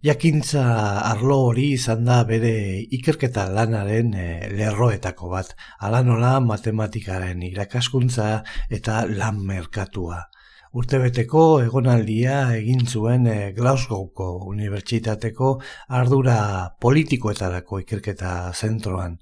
Jakintza 0.00 0.62
arlo 1.04 1.34
hori 1.50 1.66
izan 1.74 2.06
da 2.08 2.22
bere 2.24 2.52
ikerketa 2.96 3.42
lanaren 3.52 4.14
e, 4.16 4.28
lerroetako 4.48 5.28
bat, 5.28 5.50
ala 5.86 5.98
nola 6.00 6.30
matematikaren 6.40 7.42
irakaskuntza 7.44 8.28
eta 8.72 9.02
lan 9.10 9.42
merkatua. 9.50 10.22
Urtebeteko 10.72 11.42
egonaldia 11.66 12.38
egin 12.56 12.86
zuen 12.86 13.26
e, 13.28 13.34
Glasgowko 13.58 14.30
Unibertsitateko 14.48 15.50
ardura 16.00 16.38
politikoetarako 16.80 17.82
ikerketa 17.82 18.32
zentroan. 18.54 19.18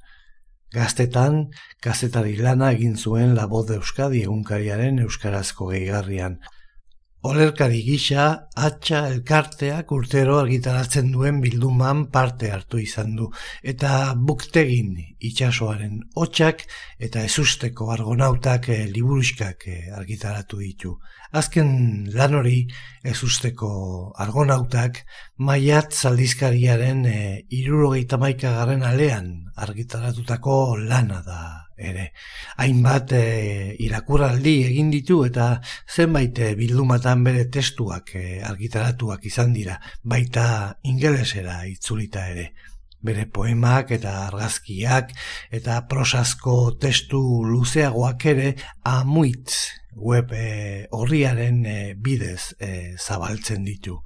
Gaztetan, 0.78 1.48
kazetari 1.82 2.36
lana 2.38 2.70
egin 2.76 2.94
zuen 2.94 3.34
La 3.34 3.48
Voz 3.50 3.66
de 3.66 3.80
Euskadi 3.82 4.22
egunkariaren 4.28 5.02
euskarazko 5.08 5.72
gehigarrian. 5.72 6.38
Olerkari 7.26 7.80
gisa, 7.82 8.24
atxa 8.54 9.00
elkarteak 9.10 9.90
urtero 9.90 10.36
argitaratzen 10.38 11.08
duen 11.10 11.40
bilduman 11.42 12.04
parte 12.14 12.52
hartu 12.54 12.78
izan 12.78 13.16
du, 13.18 13.26
eta 13.72 14.14
buktegin 14.14 14.92
itxasoaren 15.18 15.98
hotxak 16.14 16.62
eta 17.02 17.24
ezusteko 17.26 17.90
argonautak 17.90 18.70
e, 18.70 18.78
liburuskak 18.94 19.66
eh, 19.66 19.90
argitaratu 19.98 20.62
ditu. 20.62 20.94
Azken 21.34 22.06
lan 22.14 22.38
hori 22.38 22.60
ezusteko 23.02 23.72
argonautak 24.14 25.02
maiat 25.42 25.90
zaldizkariaren 25.90 27.04
e, 27.04 27.16
eh, 27.18 27.46
irurogeita 27.50 28.22
maikagaren 28.22 28.86
alean 28.86 29.32
argitaratutako 29.56 30.76
lana 30.86 31.24
da 31.26 31.67
ere. 31.78 32.12
Hainbat 32.62 33.12
e, 33.16 33.22
irakurraldi 33.84 34.54
egin 34.68 34.90
ditu 34.92 35.22
eta 35.26 35.48
zenbait 35.88 36.38
e, 36.38 36.54
bildumatan 36.58 37.24
bere 37.26 37.46
testuak 37.50 38.14
e, 38.18 38.40
argitaratuak 38.44 39.24
izan 39.30 39.54
dira, 39.56 39.78
baita 40.02 40.78
ingelesera 40.84 41.62
itzulita 41.70 42.28
ere. 42.34 42.50
Bere 42.98 43.28
poemak 43.30 43.92
eta 43.94 44.16
argazkiak 44.26 45.12
eta 45.54 45.78
prosazko 45.90 46.74
testu 46.82 47.20
luzeagoak 47.46 48.26
ere 48.32 48.48
amuitz 48.90 49.54
web 49.94 50.34
horriaren 50.94 51.62
bidez 52.02 52.54
zabaltzen 52.98 53.62
ditu. 53.66 54.00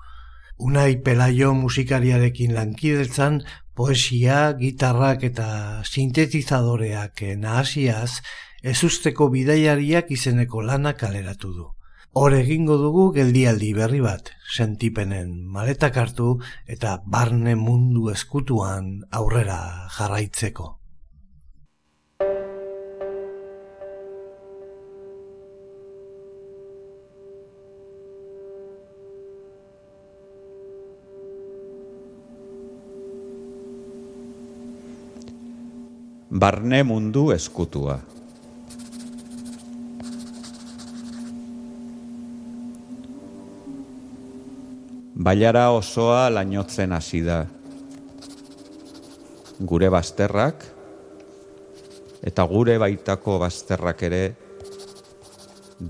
Unai 0.62 1.00
Pelaio 1.02 1.54
musikariarekin 1.56 2.52
lankidetzan 2.54 3.40
poesia, 3.74 4.52
gitarrak 4.58 5.24
eta 5.24 5.46
sintetizadoreak 5.85 7.22
nahasiaz, 7.38 8.20
ezusteko 8.62 9.28
bidaiariak 9.32 10.11
izeneko 10.11 10.62
lana 10.62 10.94
kaleratu 10.94 11.52
du. 11.54 11.70
Hor 12.12 12.35
egingo 12.37 12.76
dugu 12.76 13.06
geldialdi 13.16 13.72
berri 13.72 14.02
bat, 14.04 14.35
sentipenen 14.52 15.32
maletak 15.48 15.96
hartu 15.96 16.35
eta 16.68 16.98
barne 17.06 17.54
mundu 17.56 18.11
eskutuan 18.12 18.92
aurrera 19.11 19.88
jarraitzeko. 19.96 20.82
Barne 36.33 36.83
mundu 36.83 37.31
eskutua. 37.31 37.99
Baiara 45.23 45.68
osoa 45.71 46.31
lainotzen 46.35 46.92
hasi 46.92 47.21
da. 47.23 47.45
Gure 49.61 49.90
bazterrak 49.92 50.64
eta 52.23 52.47
gure 52.49 52.79
baitako 52.81 53.37
bazterrak 53.42 54.03
ere 54.09 54.23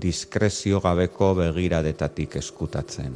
diskrezio 0.03 0.81
gabeko 0.83 1.33
begiradetatik 1.39 2.35
eskutatzen. 2.41 3.15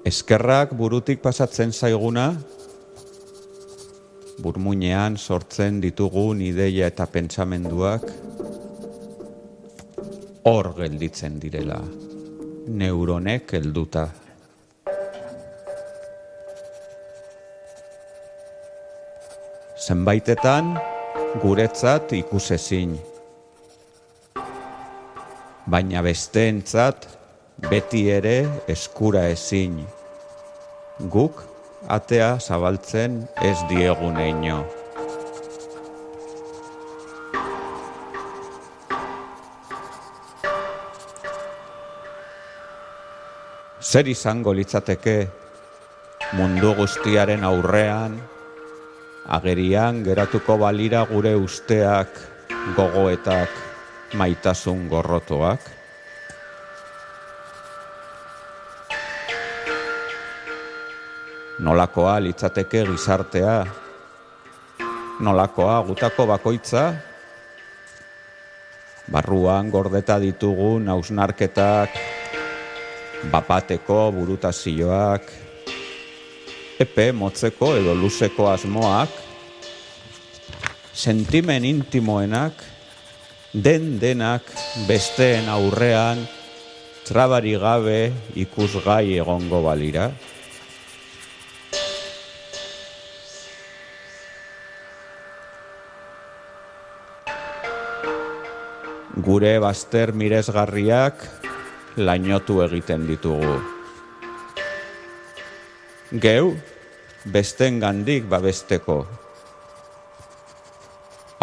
Eskerrak 0.00 0.70
burutik 0.72 1.20
pasatzen 1.20 1.74
zaiguna, 1.76 2.30
burmuinean 4.40 5.18
sortzen 5.20 5.82
ditugun 5.82 6.40
ideia 6.40 6.88
eta 6.88 7.04
pentsamenduak, 7.04 8.06
hor 10.48 10.70
gelditzen 10.78 11.36
direla, 11.42 11.82
neuronek 12.80 13.52
helduta. 13.60 14.06
Zenbaitetan 19.84 20.74
guretzat 21.44 22.16
ikusezin, 22.16 22.96
baina 25.68 26.00
besteentzat 26.08 27.19
beti 27.68 28.06
ere 28.08 28.48
eskura 28.70 29.26
ezin 29.28 29.80
guk 31.12 31.42
atea 31.88 32.38
zabaltzen 32.40 33.24
ez 33.44 33.56
diegun 33.68 34.16
eino. 34.20 34.60
Zer 43.80 44.06
izango 44.08 44.52
litzateke 44.54 45.16
mundu 46.38 46.70
guztiaren 46.78 47.42
aurrean, 47.44 48.14
agerian 49.26 50.04
geratuko 50.06 50.56
balira 50.60 51.02
gure 51.10 51.34
usteak, 51.34 52.12
gogoetak, 52.76 53.50
maitasun 54.14 54.86
gorrotoak? 54.92 55.79
Nolakoa 61.60 62.20
litzateke 62.24 62.84
gizartea, 62.88 63.66
nolakoa 65.20 65.82
gutako 65.84 66.26
bakoitza, 66.26 66.84
barruan 69.12 69.68
gordeta 69.70 70.16
ditugun 70.22 70.88
hausnarketak, 70.88 71.98
bapateko 73.32 74.00
burutazioak, 74.16 75.28
epe 76.80 77.10
motzeko 77.12 77.74
edo 77.76 77.94
luzeko 77.94 78.48
asmoak, 78.54 79.12
sentimen 80.96 81.68
intimoenak, 81.68 82.64
den 83.52 83.98
denak 84.00 84.48
besteen 84.88 85.52
aurrean, 85.52 86.24
trabari 87.04 87.56
gabe 87.60 88.00
ikusgai 88.38 89.18
egongo 89.20 89.60
balira. 89.66 90.08
Gure 99.30 99.50
bazter 99.62 100.10
miresgarriak 100.20 101.20
lainotu 102.02 102.56
egiten 102.64 103.04
ditugu. 103.06 103.52
Geu, 106.24 106.48
besten 107.36 107.78
gandik 107.84 108.26
babesteko, 108.32 108.96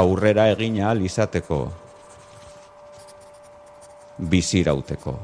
aurrera 0.03 0.49
egina 0.57 0.89
alizateko, 0.91 1.61
bizirauteko. 4.35 5.15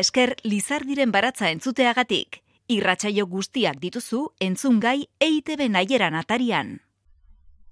Esker 0.00 0.36
lizardiren 0.42 1.12
baratza 1.12 1.50
entzuteagatik. 1.54 2.40
Irratsaio 2.70 3.26
guztiak 3.26 3.80
dituzu 3.82 4.28
entzungai 4.40 5.08
EITB 5.20 5.66
naieran 5.74 6.16
atarian. 6.18 6.78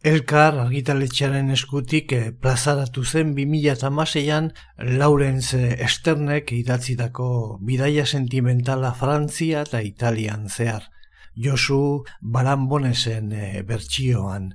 Elkar 0.06 0.54
argitaletxearen 0.62 1.50
eskutik 1.50 2.12
eh, 2.14 2.30
plazaratu 2.30 3.02
zen 3.04 3.32
2006an 3.34 4.52
Laurens 5.00 5.54
Esternek 5.58 6.52
idatzitako 6.54 7.58
bidaia 7.66 8.04
sentimentala 8.06 8.92
Frantzia 8.94 9.64
eta 9.66 9.82
Italian 9.82 10.46
zehar. 10.48 10.86
Josu 11.34 12.04
Barambonesen 12.20 13.32
eh, 13.32 13.62
bertsioan. 13.66 14.52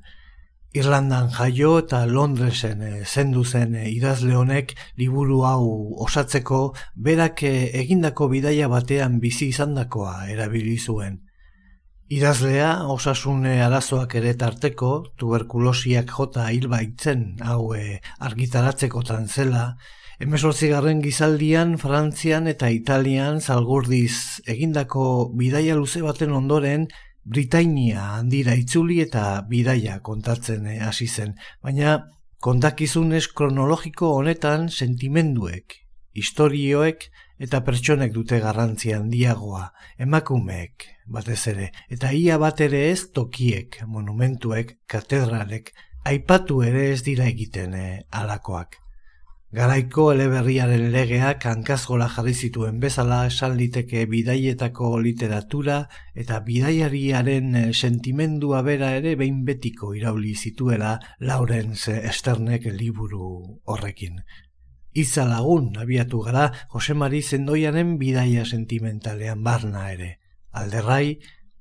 Irlandan 0.74 1.28
jaio 1.30 1.76
eta 1.84 2.00
Londresen 2.10 2.80
e, 2.82 2.92
zendu 3.06 3.44
zen 3.46 3.76
e, 3.78 3.84
idazle 3.94 4.34
honek 4.34 4.74
liburu 4.98 5.44
hau 5.46 5.68
osatzeko 6.02 6.62
berak 6.96 7.44
egindako 7.46 8.28
bidaia 8.32 8.70
batean 8.72 9.20
bizi 9.22 9.52
izandakoa 9.54 10.16
erabili 10.34 10.80
zuen. 10.80 11.20
Idazlea 12.10 12.72
osasune 12.90 13.60
arazoak 13.66 14.16
ere 14.18 14.34
tarteko, 14.34 14.92
tuberkulosiak 15.18 16.10
jota 16.18 16.50
hil 16.50 16.68
baitzen 16.74 17.38
hau 17.42 17.74
argitaratzeko 18.30 19.04
zela, 19.28 19.76
Emezortzigarren 20.22 21.02
gizaldian, 21.02 21.78
Frantzian 21.82 22.46
eta 22.48 22.70
Italian 22.70 23.42
zalgurdiz 23.42 24.42
egindako 24.48 25.32
bidaia 25.36 25.76
luze 25.76 26.02
baten 26.02 26.32
ondoren 26.32 26.86
Britainia 27.24 28.18
handira 28.18 28.54
itzuli 28.60 29.00
eta 29.00 29.44
bidaia 29.48 30.00
kontatzen 30.04 30.68
eh, 30.68 30.80
hasi 30.84 31.08
zen, 31.08 31.38
baina 31.64 32.02
kontakizunez 32.44 33.30
kronologiko 33.32 34.10
honetan 34.18 34.68
sentimenduek, 34.70 35.78
historioek 36.20 37.08
eta 37.40 37.64
pertsonek 37.64 38.12
dute 38.14 38.42
garrantzia 38.44 39.00
handiagoa, 39.00 39.70
emakumeek 40.04 40.90
batez 41.08 41.40
ere, 41.54 41.72
eta 41.90 42.12
ia 42.12 42.38
bat 42.40 42.60
ere 42.68 42.90
ez 42.92 43.08
tokiek, 43.16 43.80
monumentuek, 43.88 44.78
katedralek, 44.88 45.74
aipatu 46.04 46.62
ere 46.68 46.90
ez 46.92 47.02
dira 47.08 47.32
egiten 47.32 47.80
eh, 47.80 48.02
alakoak. 48.12 48.83
Garaiko 49.54 50.08
eleberriaren 50.10 50.88
legeak 50.90 51.44
hankazgola 51.46 52.08
jarri 52.10 52.32
zituen 52.34 52.80
bezala 52.82 53.20
esan 53.30 53.54
liteke 53.60 54.08
bidaietako 54.10 54.88
literatura 55.06 55.76
eta 56.24 56.40
bidaiariaren 56.48 57.60
eh, 57.60 57.68
sentimendua 57.74 58.64
bera 58.66 58.90
ere 58.98 59.14
behin 59.20 59.44
betiko 59.46 59.92
irauli 59.94 60.34
zituela 60.34 60.96
Laurence 61.20 62.00
Esternek 62.10 62.66
liburu 62.80 63.30
horrekin. 63.70 64.18
Iza 64.98 65.28
lagun 65.30 65.70
abiatu 65.78 66.24
gara 66.26 66.48
Josemari 66.74 67.22
zendoiaren 67.22 68.00
bidaia 68.02 68.50
sentimentalean 68.50 69.46
barna 69.46 69.86
ere, 69.94 70.16
alderrai 70.50 71.20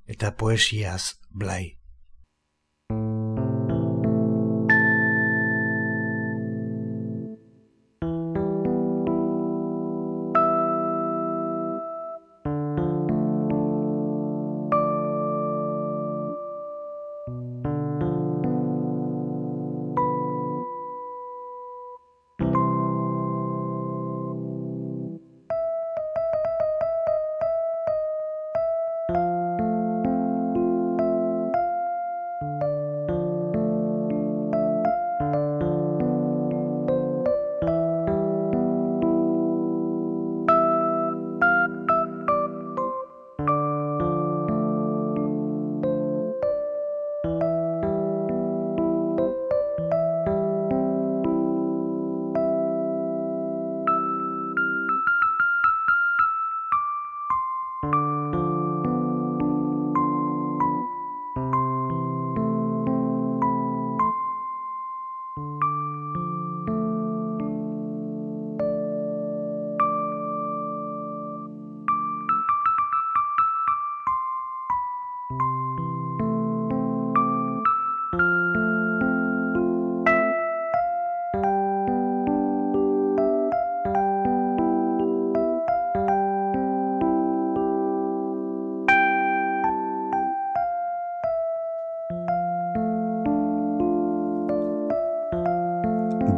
eta 0.08 0.32
poesiaz 0.32 1.20
blai. 1.28 1.76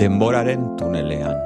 Denboraren 0.05 0.65
tunelean. 0.77 1.39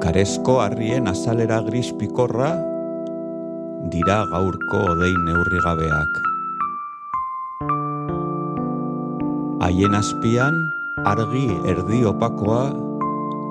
Karesko 0.00 0.54
harrien 0.62 1.10
azalera 1.10 1.58
gris 1.66 1.90
pikorra 2.00 2.54
dira 3.92 4.22
gaurko 4.32 4.80
odein 4.94 5.20
neurrigabeak. 5.28 6.16
Haien 9.68 10.00
azpian 10.00 10.56
argi 11.12 11.46
erdi 11.74 12.00
opakoa 12.08 12.64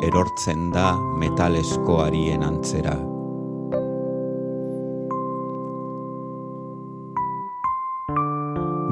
erortzen 0.09 0.71
da 0.73 0.95
metalesko 1.21 2.01
harien 2.07 2.41
antzera. 2.49 2.97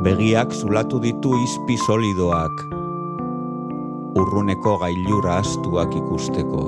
Begiak 0.02 0.50
zulatu 0.50 0.98
ditu 0.98 1.30
izpi 1.38 1.76
solidoak, 1.86 2.62
urruneko 4.18 4.80
gailura 4.82 5.36
astuak 5.44 5.94
ikusteko. 5.94 6.64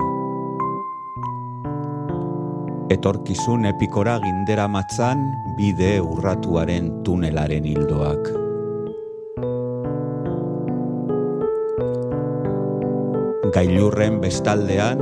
Etorkizun 2.94 3.66
epikora 3.66 4.20
gindera 4.22 4.68
matzan 4.70 5.26
bide 5.58 5.96
urratuaren 6.04 6.92
tunelaren 7.02 7.66
hildoak. 7.66 8.30
Gailurren 13.58 14.22
bestaldean, 14.22 15.02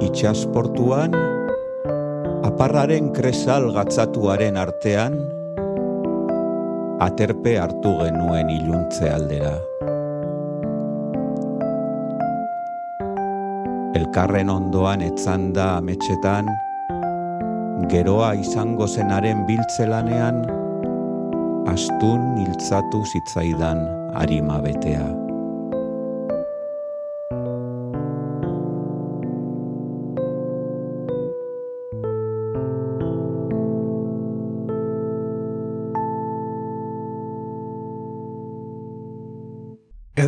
itxasportuan, 0.00 1.12
aparraren 2.44 3.12
kresal 3.12 3.68
gatzatuaren 3.76 4.56
artean, 4.56 5.20
aterpe 7.00 7.56
hartu 7.58 7.94
genuen 7.98 8.50
iluntze 8.50 9.08
aldera. 9.10 9.54
Elkarren 13.94 14.50
ondoan 14.50 15.02
etzan 15.06 15.52
da 15.54 15.76
ametxetan, 15.78 16.50
geroa 17.90 18.34
izango 18.38 18.86
zenaren 18.86 19.44
biltzelanean, 19.48 20.44
astun 21.70 22.34
hiltzatu 22.42 23.04
zitzaidan 23.10 23.86
harima 24.14 24.60
betea. 24.62 25.23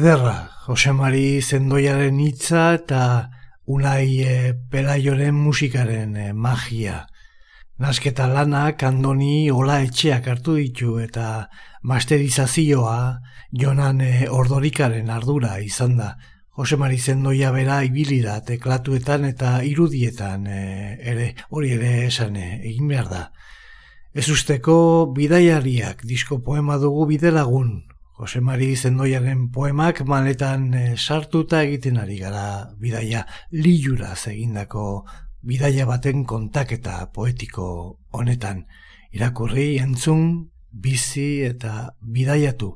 Ederra, 0.06 0.52
Jose 0.62 0.92
Mari 0.94 1.40
zendoiaren 1.42 2.20
hitza 2.22 2.60
eta 2.76 2.98
unai 3.66 4.20
e, 4.22 4.34
pelaioren 4.70 5.34
musikaren 5.34 6.12
e, 6.14 6.26
magia. 6.30 7.00
Nasketa 7.82 8.28
lanak 8.30 8.84
andoni 8.86 9.50
ola 9.50 9.80
etxeak 9.82 10.28
hartu 10.30 10.54
ditu 10.60 11.00
eta 11.02 11.48
masterizazioa 11.82 13.00
jonan 13.50 14.04
e, 14.06 14.28
ordorikaren 14.30 15.10
ardura 15.10 15.56
izan 15.64 15.98
da. 15.98 16.12
Jose 16.54 16.78
Mari 16.78 17.00
zendoia 17.02 17.50
bera 17.50 17.80
ibili 17.82 18.20
da 18.22 18.38
teklatuetan 18.46 19.26
eta 19.32 19.56
irudietan 19.66 20.46
e, 20.46 20.62
ere 21.02 21.32
hori 21.50 21.74
ere 21.80 21.92
esan 22.04 22.38
egin 22.38 22.94
behar 22.94 23.10
da. 23.10 23.24
Ez 24.14 24.28
usteko 24.30 24.78
bidaiariak 25.18 26.06
disko 26.06 26.38
poema 26.46 26.78
dugu 26.78 27.10
bidelagun 27.10 27.74
Jose 28.16 28.40
Mari 28.40 28.76
Zendoiaren 28.76 29.50
poemak 29.52 30.00
maletan 30.08 30.70
e, 30.72 30.96
sartuta 30.96 31.60
egiten 31.66 31.98
ari 32.00 32.16
gara 32.16 32.72
bidaia. 32.80 33.26
Liura 33.52 34.14
egindako 34.16 35.04
bidaia 35.44 35.84
baten 35.84 36.24
kontaketa 36.24 37.10
poetiko 37.12 37.66
honetan. 38.16 38.64
Irakurri 39.12 39.76
entzun 39.84 40.48
bizi 40.72 41.44
eta 41.44 41.92
bidaiatu, 42.00 42.72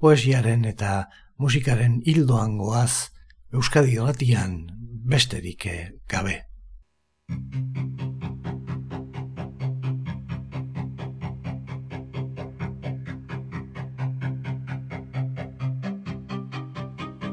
poesiaren 0.00 0.64
eta 0.64 1.10
musikaren 1.36 2.00
hildoan 2.06 2.56
goaz, 2.56 3.12
Euskadi 3.52 4.00
Gratian 4.00 4.64
besterik 5.04 5.68
gabe. 6.08 6.40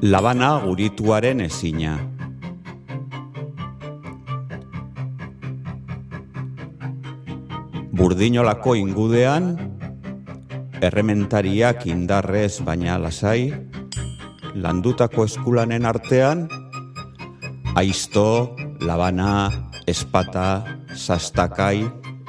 Labana 0.02 0.60
gurituaren 0.62 1.40
ezina. 1.42 1.96
Burdinolako 7.98 8.76
ingudean, 8.78 9.56
errementariak 10.86 11.88
indarrez 11.90 12.60
baina 12.62 13.00
lasai, 13.02 13.50
landutako 14.54 15.26
eskulanen 15.26 15.90
artean, 15.90 16.46
aizto, 17.74 18.54
labana, 18.86 19.50
espata, 19.90 20.62
sastakai, 20.94 21.88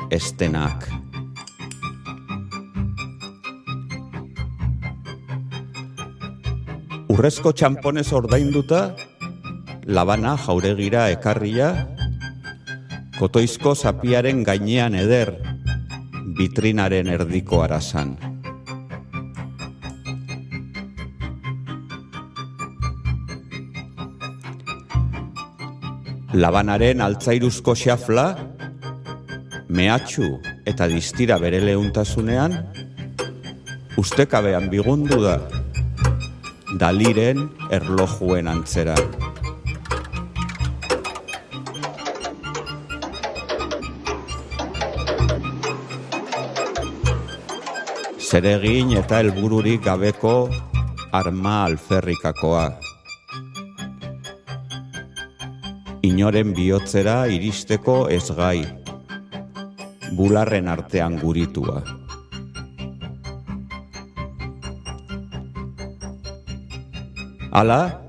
estenak. 0.08 0.88
Urrezko 7.08 7.54
txamponez 7.56 8.10
ordainduta, 8.12 8.78
labana 9.88 10.34
jauregira 10.36 11.06
ekarria, 11.08 11.70
kotoizko 13.16 13.72
zapiaren 13.72 14.42
gainean 14.44 14.92
eder, 14.94 15.32
vitrinaren 16.36 17.08
erdiko 17.08 17.62
arazan. 17.64 18.12
Labanaren 26.36 27.00
altzairuzko 27.00 27.72
xafla, 27.72 28.26
mehatxu 29.72 30.28
eta 30.68 30.92
distira 30.92 31.40
bere 31.40 31.64
leuntasunean, 31.64 32.60
ustekabean 33.96 34.68
bigundu 34.68 35.22
da, 35.24 35.38
daliren 36.76 37.48
erlojuen 37.70 38.48
antzera. 38.48 38.96
zeregin 48.28 48.90
eta 48.92 49.22
helbururik 49.22 49.80
gabeko 49.86 50.32
arma 51.16 51.54
alferrikakoa. 51.64 52.66
Inoren 56.04 56.52
bihotzera 56.58 57.14
iristeko 57.32 57.96
ez 58.12 58.26
gai, 58.36 58.60
bularren 60.18 60.68
artean 60.68 61.16
guritua. 61.22 61.80
Hala, 67.58 68.04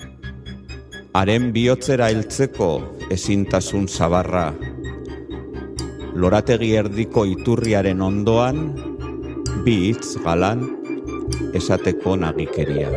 haren 1.17 1.47
bihotzera 1.55 2.11
heltzeko 2.13 2.67
ezintasun 3.15 3.87
zabarra, 3.89 4.43
lorategi 6.23 6.69
erdiko 6.81 7.23
iturriaren 7.31 8.03
ondoan, 8.09 8.59
bi 9.65 9.75
hitz 9.87 10.21
galan 10.27 10.61
esateko 11.61 12.13
nagikeria. 12.27 12.93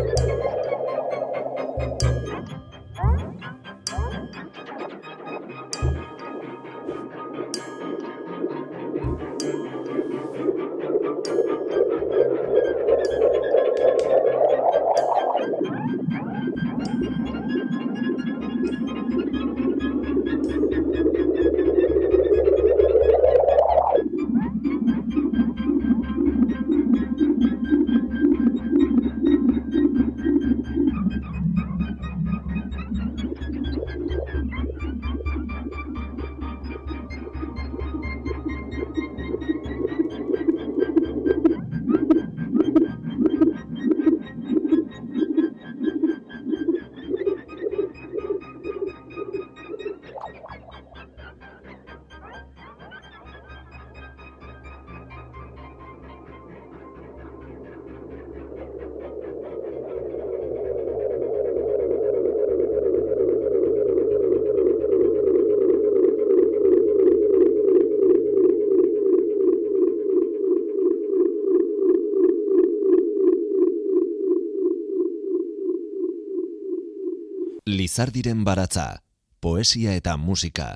Lizardiren 77.83 78.45
baratza, 78.47 79.03
poesia 79.43 79.97
eta 79.99 80.13
musika, 80.17 80.67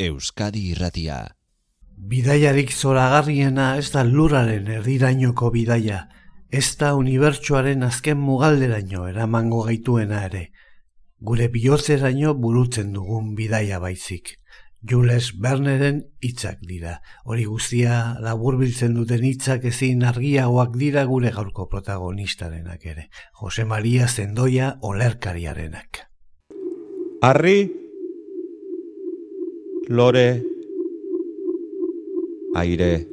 Euskadi 0.00 0.62
irratia. 0.70 1.16
Bidaiarik 2.12 2.72
zoragarriena 2.72 3.66
ez 3.80 3.90
da 3.92 4.04
luraren 4.08 4.70
erdirainoko 4.76 5.50
bidaia, 5.52 5.98
ez 6.48 6.78
da 6.80 6.94
unibertsuaren 6.96 7.84
azken 7.90 8.16
mugalderaino 8.28 9.04
eramango 9.10 9.66
gaituena 9.68 10.22
ere. 10.30 10.46
Gure 11.20 11.50
bihotzeraino 11.58 12.32
burutzen 12.46 12.96
dugun 12.96 13.34
bidaia 13.36 13.82
baizik. 13.84 14.38
Jules 14.80 15.34
Berneren 15.36 16.02
hitzak 16.24 16.64
dira. 16.72 17.02
Hori 17.28 17.44
guztia 17.52 18.00
laburbiltzen 18.30 18.96
duten 18.96 19.28
hitzak 19.28 19.68
ezin 19.74 20.08
argiagoak 20.08 20.80
dira 20.80 21.04
gure 21.12 21.36
gaurko 21.36 21.68
protagonistarenak 21.68 22.92
ere. 22.96 23.08
Jose 23.42 23.68
Maria 23.76 24.08
Zendoia 24.08 24.76
olerkariarenak. 24.80 26.06
Arri, 27.22 27.72
lore, 29.88 30.42
aire. 32.54 33.06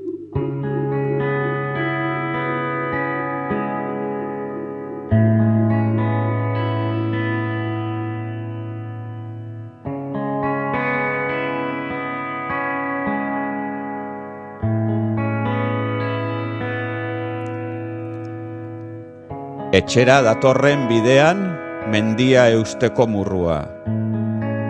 Etxera 19.73 20.19
datorren 20.21 20.85
bidean 20.91 21.47
mendia 21.89 22.49
eusteko 22.53 23.07
murrua. 23.07 23.82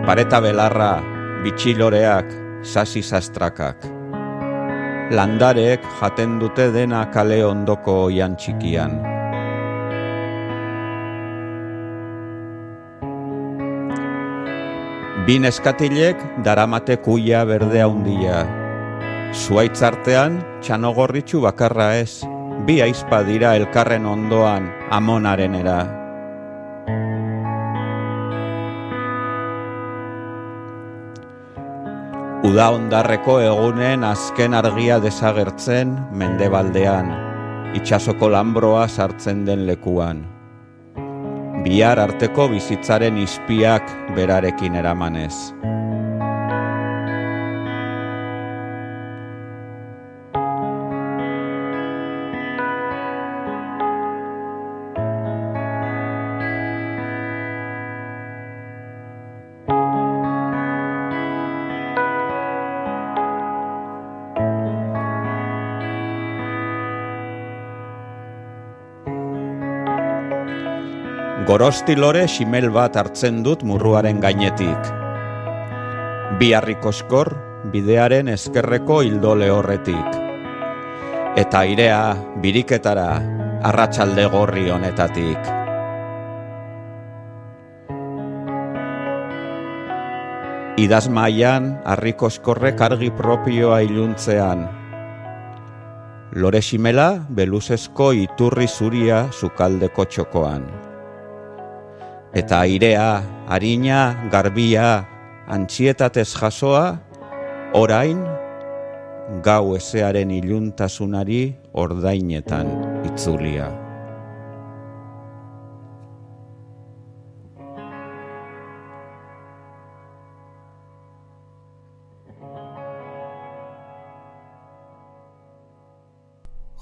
Pareta 0.04 0.36
belarra, 0.36 1.00
bitxiloreak, 1.40 2.28
sasi 2.60 3.00
sastrakak. 3.00 3.86
Landarek 5.16 5.80
jaten 5.96 6.34
dute 6.42 6.66
dena 6.74 7.06
kale 7.08 7.38
ondoko 7.40 7.94
oian 8.10 8.36
txikian. 8.36 8.98
Bin 15.24 15.48
eskatilek 15.48 16.20
daramate 16.44 17.00
kuia 17.00 17.46
berdea 17.48 17.88
handia. 17.88 18.44
Zuaitzartean 19.32 20.36
txanogorritxu 20.60 21.40
bakarra 21.48 21.94
ez, 22.04 22.28
bi 22.68 22.82
aizpa 22.84 23.24
dira 23.24 23.56
elkarren 23.56 24.04
ondoan 24.04 24.68
amonarenera. 24.92 26.03
Uda 32.44 32.66
ondarreko 32.76 33.38
egunen 33.40 34.02
azken 34.04 34.52
argia 34.52 34.98
desagertzen 35.00 35.94
mendebaldean, 36.20 37.06
itxasoko 37.78 38.28
lambroa 38.34 38.82
sartzen 38.84 39.46
den 39.46 39.62
lekuan. 39.64 40.20
Bihar 41.64 42.02
arteko 42.02 42.50
bizitzaren 42.52 43.16
ispiak 43.22 43.88
berarekin 44.18 44.76
eramanez. 44.76 45.32
Gorosti 71.64 71.94
lore 71.96 72.26
ximel 72.28 72.66
bat 72.68 72.92
hartzen 73.00 73.38
dut 73.40 73.62
murruaren 73.64 74.18
gainetik. 74.20 74.88
Bi 76.36 76.50
harrikoskor 76.52 77.30
bidearen 77.72 78.28
eskerreko 78.28 78.98
hildole 79.06 79.48
horretik. 79.48 80.18
Eta 81.40 81.62
airea 81.64 82.02
biriketara 82.44 83.08
arratsalde 83.70 84.28
gorri 84.36 84.66
honetatik. 84.76 85.50
Idaz 90.84 91.08
maian 91.08 91.78
harrikoskorrek 91.88 92.88
argi 92.92 93.08
propioa 93.24 93.80
iluntzean. 93.88 94.68
Lore 96.36 96.60
ximela 96.60 97.12
beluzesko 97.30 98.12
iturri 98.28 98.68
zuria 98.68 99.30
sukaldeko 99.32 100.04
txokoan 100.04 100.92
eta 102.34 102.64
airea, 102.66 103.22
harina, 103.46 104.28
garbia, 104.30 105.06
antxietatez 105.46 106.34
jasoa, 106.34 106.98
orain, 107.78 108.18
gau 109.44 109.76
ezearen 109.78 110.34
iluntasunari 110.34 111.54
ordainetan 111.72 112.68
itzulia. 113.06 113.83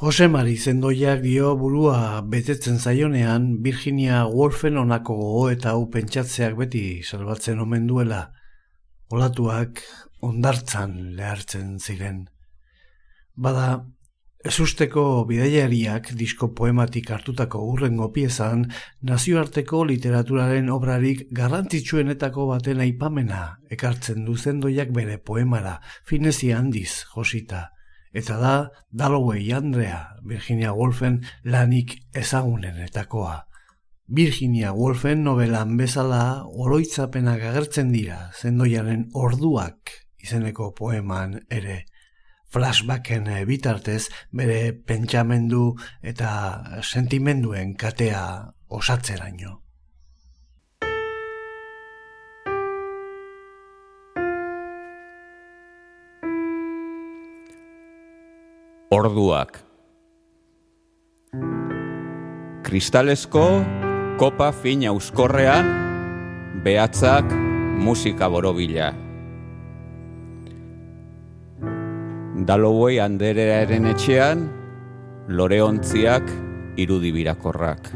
Jose 0.03 0.27
Mari 0.27 0.57
zendoiak 0.59 1.21
dio 1.23 1.53
burua 1.55 2.23
betetzen 2.27 2.81
zaionean 2.83 3.45
Virginia 3.63 4.25
Woolfen 4.27 4.81
onako 4.81 5.15
gogo 5.15 5.43
eta 5.53 5.75
hau 5.77 5.85
pentsatzeak 5.95 6.57
beti 6.59 6.81
salbatzen 7.07 7.61
omen 7.63 7.85
duela. 7.87 8.25
Olatuak 9.15 9.79
ondartzan 10.27 10.97
lehartzen 11.15 11.77
ziren. 11.79 12.17
Bada, 13.47 13.69
ez 14.43 14.57
usteko 14.65 15.05
bidaiariak 15.29 16.11
disko 16.19 16.49
poematik 16.51 17.13
hartutako 17.15 17.61
urrengo 17.71 18.09
piezan 18.17 18.65
nazioarteko 19.13 19.85
literaturaren 19.93 20.73
obrarik 20.79 21.29
garrantzitsuenetako 21.31 22.49
baten 22.51 22.83
aipamena 22.83 23.45
ekartzen 23.79 24.27
du 24.27 24.35
zendoiak 24.35 24.91
bere 24.99 25.21
poemara, 25.23 25.77
finezi 26.03 26.51
handiz, 26.59 27.05
josita 27.15 27.69
eta 28.13 28.37
da 28.39 28.55
Dalloway 28.91 29.53
Andrea 29.53 30.17
Virginia 30.23 30.73
Woolfen 30.73 31.23
lanik 31.45 31.97
ezagunenetakoa. 32.15 33.47
Virginia 34.07 34.73
Woolfen 34.73 35.25
novelan 35.25 35.77
bezala 35.77 36.45
oroitzapenak 36.45 37.43
agertzen 37.49 37.93
dira 37.93 38.31
zendoiaren 38.37 39.09
orduak 39.15 39.95
izeneko 40.23 40.73
poeman 40.77 41.39
ere. 41.51 41.85
Flashbacken 42.53 43.31
bitartez 43.49 44.11
bere 44.31 44.75
pentsamendu 44.75 45.73
eta 46.03 46.83
sentimenduen 46.83 47.75
katea 47.81 48.53
osatzeraino. 48.69 49.62
Orduak 58.93 59.55
Kristalesko 62.67 63.45
kopa 64.21 64.51
fin 64.53 64.85
euskorrean 64.85 65.71
behatzak 66.67 67.33
musika 67.87 68.29
borobila. 68.29 68.91
Dalloway 72.53 73.01
anderearen 73.01 73.89
etxean 73.95 74.45
loreontziak 75.41 76.29
irudibirakorrak. 76.77 77.95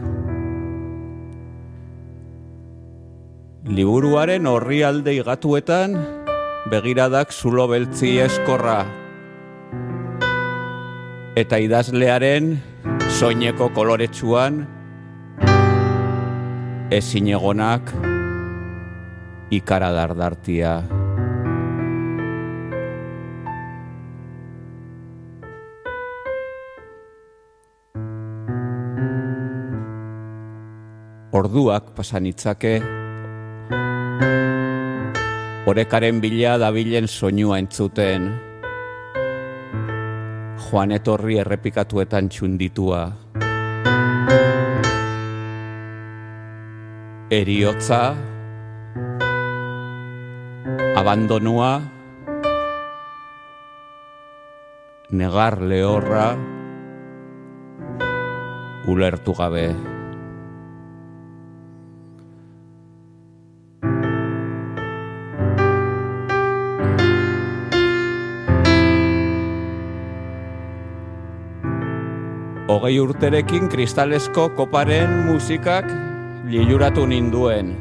Liburuaren 3.68 4.48
horri 4.48 4.80
alde 4.80 5.20
igatuetan 5.20 6.04
begiradak 6.72 7.36
zulo 7.36 7.68
beltzi 7.68 8.16
eskorra 8.32 8.84
eta 11.36 11.58
idazlearen 11.60 12.54
soineko 13.12 13.68
koloretsuan 13.76 14.62
ezin 16.88 17.28
egonak 17.28 17.92
ikara 19.52 19.90
dardartia. 19.92 20.78
Orduak 31.36 31.92
pasanitzake 31.92 32.78
Orekaren 35.68 36.22
bila 36.24 36.56
dabilen 36.56 37.04
soinua 37.10 37.58
entzuten 37.60 38.45
joan 40.56 40.92
etorri 40.96 41.36
errepikatuetan 41.42 42.30
txunditua. 42.32 43.00
Eriotza, 47.36 48.00
abandonua, 50.96 51.72
negar 55.10 55.58
lehorra, 55.60 56.30
ulertu 58.86 59.34
gabe. 59.36 59.95
Hogei 72.86 73.00
urterekin 73.02 73.66
kristalesko 73.66 74.52
koparen 74.54 75.26
musikak 75.26 75.88
liluratu 76.46 77.02
ninduen 77.02 77.72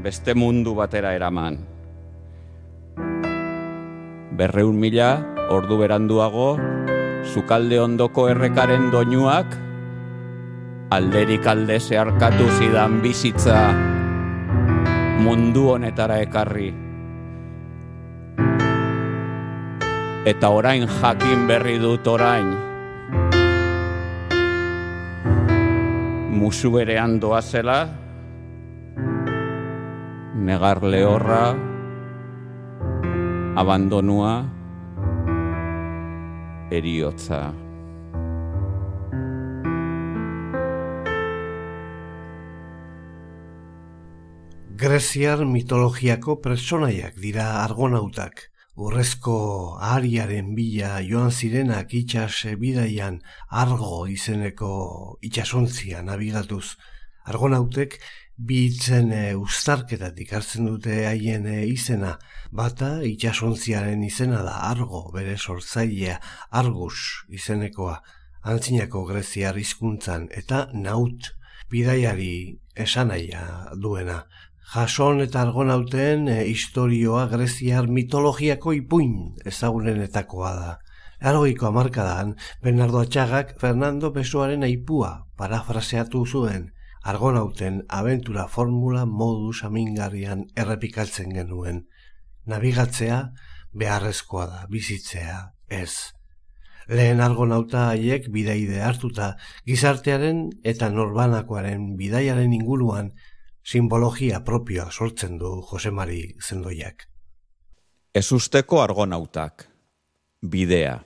beste 0.00 0.32
mundu 0.32 0.72
batera 0.72 1.10
eraman. 1.12 1.58
Berreun 4.32 4.80
mila, 4.80 5.10
ordu 5.52 5.76
beranduago, 5.82 6.56
sukalde 7.28 7.76
ondoko 7.84 8.30
errekaren 8.32 8.88
doinuak, 8.88 9.52
alderik 10.96 11.44
alde 11.44 11.76
zeharkatu 11.76 12.48
zidan 12.56 13.02
bizitza 13.04 13.60
mundu 15.20 15.68
honetara 15.76 16.22
ekarri. 16.24 16.72
Eta 20.24 20.48
orain 20.48 20.88
jakin 20.88 21.48
berri 21.52 21.76
dut 21.76 22.08
orain, 22.08 22.71
musu 26.32 26.70
berean 26.72 27.18
doa 27.20 27.42
zela, 27.42 27.92
negar 30.34 30.80
lehorra, 30.82 31.52
abandonua, 33.60 34.32
eriotza. 36.72 37.42
Greziar 44.82 45.44
mitologiako 45.46 46.40
personaiak 46.42 47.20
dira 47.20 47.60
argonautak, 47.60 48.51
urrezko 48.76 49.76
ariaren 49.80 50.54
bila 50.56 51.00
joan 51.04 51.30
zirenak 51.30 51.92
itxas 51.94 52.56
bidaian 52.58 53.20
argo 53.50 54.06
izeneko 54.08 55.18
itxasontzian 55.20 56.08
nabigatuz. 56.08 56.76
Argonautek 57.28 57.98
bitzen 58.36 59.12
e, 59.12 59.34
ustarketatik 59.36 60.32
hartzen 60.32 60.66
dute 60.66 61.04
haien 61.06 61.46
e, 61.46 61.66
izena, 61.68 62.16
bata 62.50 63.02
itxasontziaren 63.06 64.02
izena 64.02 64.42
da 64.42 64.56
argo 64.70 65.04
bere 65.14 65.36
sortzailea 65.36 66.18
argus 66.50 67.28
izenekoa, 67.28 68.00
antzinako 68.42 69.04
greziar 69.06 69.58
hizkuntzan 69.60 70.26
eta 70.32 70.66
naut 70.72 71.30
bidaiari 71.70 72.58
esanaia 72.74 73.44
duena. 73.76 74.24
Jason 74.70 75.20
eta 75.20 75.42
argonauten 75.42 76.28
e, 76.30 76.36
historioa 76.48 77.26
greziar 77.28 77.88
mitologiako 77.90 78.72
ipuin 78.78 79.16
ezagunenetakoa 79.44 80.52
da. 80.56 80.70
Aroiko 81.22 81.68
amarkadan, 81.68 82.36
Bernardo 82.62 83.02
Atxagak 83.02 83.58
Fernando 83.60 84.12
Pessoaren 84.14 84.64
aipua 84.66 85.26
parafraseatu 85.36 86.24
zuen, 86.26 86.70
argonauten 87.02 87.82
abentura 87.88 88.46
formula 88.48 89.04
modu 89.06 89.52
samingarrian 89.52 90.46
errepikatzen 90.56 91.34
genuen. 91.34 91.84
Nabigatzea 92.46 93.20
beharrezkoa 93.72 94.46
da, 94.46 94.64
bizitzea, 94.70 95.38
ez. 95.68 96.14
Lehen 96.88 97.22
argonauta 97.22 97.88
haiek 97.92 98.26
bidaide 98.34 98.82
hartuta, 98.82 99.36
gizartearen 99.66 100.48
eta 100.66 100.90
norbanakoaren 100.90 101.92
bidaiaren 101.98 102.54
inguruan 102.56 103.12
simbologia 103.62 104.40
propioa 104.40 104.90
sortzen 104.90 105.38
du 105.38 105.62
Josemari 105.70 106.34
zendoiak. 106.42 107.06
Ez 108.14 108.32
usteko 108.32 108.82
argonautak, 108.82 109.66
bidea. 110.42 111.00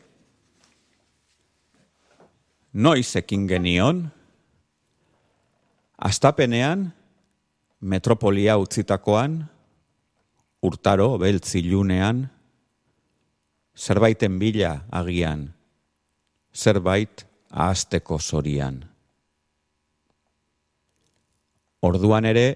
Noiz 2.72 3.16
ekin 3.16 3.46
genion, 3.48 4.08
Astapenean, 5.96 6.90
metropolia 7.80 8.58
utzitakoan, 8.60 9.38
urtaro 10.60 11.14
beltzilunean, 11.18 12.26
zerbaiten 13.76 14.36
bila 14.38 14.82
agian, 14.92 15.54
zerbait 16.52 17.24
ahazteko 17.50 18.18
zorian. 18.20 18.84
Orduan 21.86 22.26
ere, 22.26 22.46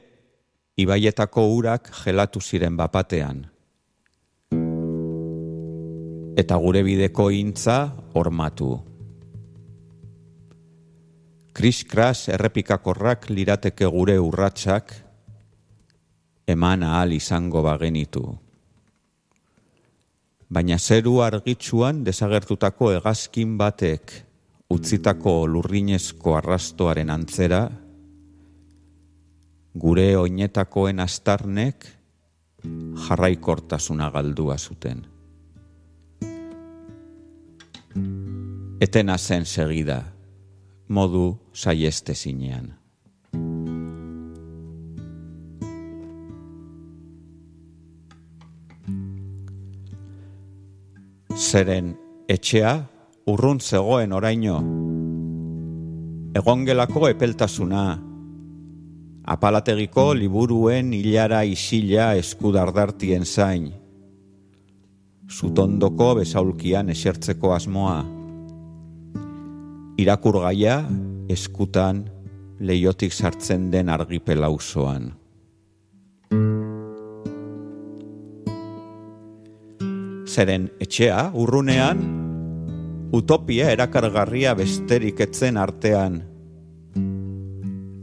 ibaietako 0.80 1.44
urak 1.54 1.90
gelatu 2.02 2.40
ziren 2.42 2.76
bapatean. 2.78 3.44
Eta 6.40 6.56
gure 6.62 6.82
bideko 6.82 7.28
intza 7.34 7.76
ormatu. 8.18 8.70
Kris-kras 11.54 12.30
errepikakorrak 12.32 13.28
lirateke 13.30 13.86
gure 13.92 14.16
urratsak 14.18 14.94
eman 16.50 16.82
ahal 16.86 17.12
izango 17.14 17.62
bagenitu. 17.66 18.24
Baina 20.50 20.78
zeru 20.78 21.20
argitsuan 21.22 22.02
desagertutako 22.06 22.90
hegazkin 22.96 23.54
batek 23.60 24.16
utzitako 24.70 25.34
lurrinezko 25.50 26.34
arrastoaren 26.38 27.10
antzera, 27.10 27.68
gure 29.78 30.16
oinetakoen 30.16 31.00
astarnek 31.00 31.86
jarraikortasuna 33.08 34.10
galdua 34.10 34.58
zuten. 34.58 35.06
Etena 38.80 39.18
zen 39.18 39.44
segida, 39.44 40.02
modu 40.88 41.38
saieste 41.52 42.14
zinean. 42.14 42.74
Zeren 51.36 51.94
etxea 52.28 52.74
urrun 53.26 53.60
zegoen 53.60 54.12
oraino, 54.12 54.60
egongelako 56.36 57.08
epeltasuna, 57.08 58.09
apalategiko 59.30 60.10
liburuen 60.18 60.90
hilara 60.96 61.44
isila 61.46 62.14
eskudardartien 62.18 63.22
zain, 63.22 63.68
zutondoko 65.30 66.16
besaulkian 66.18 66.90
esertzeko 66.90 67.52
asmoa, 67.54 68.00
irakurgaia 70.02 70.80
eskutan 71.30 72.02
leiotik 72.58 73.14
sartzen 73.14 73.68
den 73.70 73.92
argipela 73.94 74.50
usoan. 74.50 75.12
Zeren 80.30 80.66
etxea 80.82 81.22
urrunean 81.38 82.02
utopia 83.14 83.70
erakargarria 83.74 84.56
besterik 84.58 85.22
etzen 85.22 85.58
artean. 85.58 86.20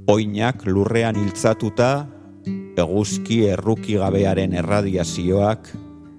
Oinak 0.08 0.66
lurrean 0.66 1.18
hiltzatuta 1.20 1.91
eguzki 2.80 3.41
erruki 3.51 3.97
gabearen 3.99 4.53
erradiazioak 4.55 5.72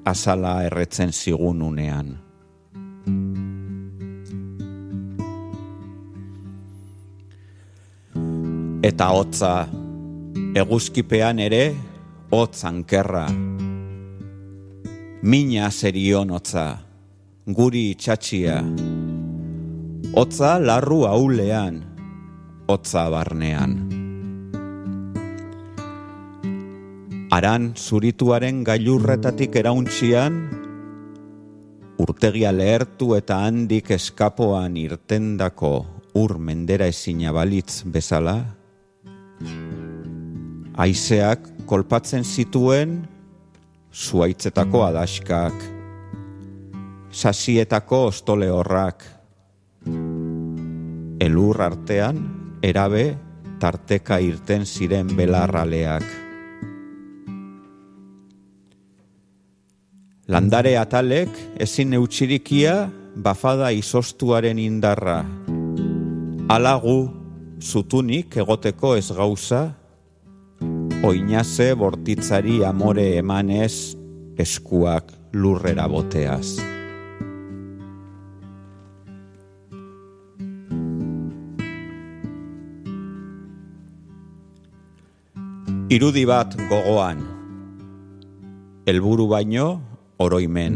azala 0.04 0.62
erretzen 0.68 1.12
zigun 1.12 1.62
unean. 1.62 2.16
eta 8.88 9.08
hotza 9.10 9.52
eguzkipean 10.56 11.40
ere 11.42 11.64
hotz 12.30 12.62
ankerra 12.68 13.24
mina 15.32 15.70
zerion 15.70 16.30
hotza 16.30 16.64
guri 17.58 17.82
itxatxia 17.96 18.60
hotza 20.14 20.52
larru 20.62 21.00
aulean 21.10 21.87
hotza 22.68 23.08
barnean 23.10 23.74
aran 27.34 27.72
zurituaren 27.76 28.62
gailurretatik 28.64 29.56
erauntzian 29.60 30.40
urtegia 31.98 32.52
lehertu 32.54 33.12
eta 33.18 33.42
handik 33.48 33.90
eskapoan 33.96 34.76
irtendako 34.80 35.72
ur 36.18 36.38
mendera 36.38 36.86
ezina 36.90 37.32
balitz 37.34 37.82
bezala, 37.84 38.38
Aizeak 40.78 41.46
kolpatzen 41.66 42.24
zituen 42.24 43.00
zuaitzetako 43.92 44.84
adaskak, 44.86 45.54
sasietako 47.10 48.04
ostole 48.12 48.50
horrak, 48.54 49.02
elur 51.22 51.62
artean 51.66 52.37
erabe 52.62 53.16
tarteka 53.60 54.18
irten 54.22 54.64
ziren 54.66 55.10
belarraleak. 55.16 56.04
Landare 60.28 60.74
atalek 60.76 61.32
ezin 61.56 61.96
eutxirikia 61.96 62.90
bafada 63.16 63.70
izostuaren 63.72 64.58
indarra. 64.60 65.22
Alagu 66.52 66.98
zutunik 67.60 68.36
egoteko 68.36 68.94
ez 68.96 69.08
gauza, 69.12 69.62
oinaze 71.02 71.72
bortitzari 71.74 72.62
amore 72.64 73.14
emanez 73.18 73.96
eskuak 74.38 75.12
lurrera 75.32 75.88
boteaz. 75.88 76.77
Irudi 85.88 86.26
bat 86.28 86.52
gogoan, 86.68 87.22
helburu 88.84 89.24
baino 89.30 89.80
oroimen. 90.20 90.74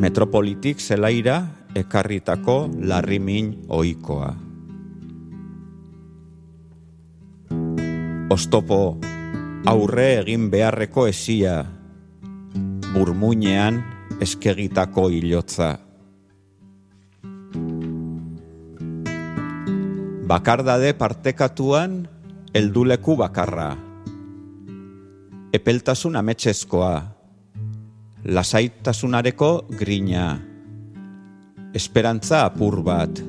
Metropolitik 0.00 0.80
zelaira 0.80 1.34
ekarritako 1.76 2.54
larrimin 2.88 3.50
oikoa. 3.68 4.30
Ostopo 8.32 8.80
aurre 9.68 10.08
egin 10.22 10.48
beharreko 10.48 11.04
esia, 11.12 11.60
burmuinean 12.96 13.84
eskegitako 14.24 15.10
hilotza. 15.12 15.74
Bakardade 20.26 20.96
partekatuan 20.96 22.15
helduleku 22.56 23.18
bakarra. 23.20 23.76
Epeltasun 25.52 26.14
ametsezkoa, 26.16 26.92
lasaitasunareko 28.24 29.48
grina, 29.76 30.22
esperantza 31.76 32.46
apur 32.46 32.78
bat, 32.86 33.20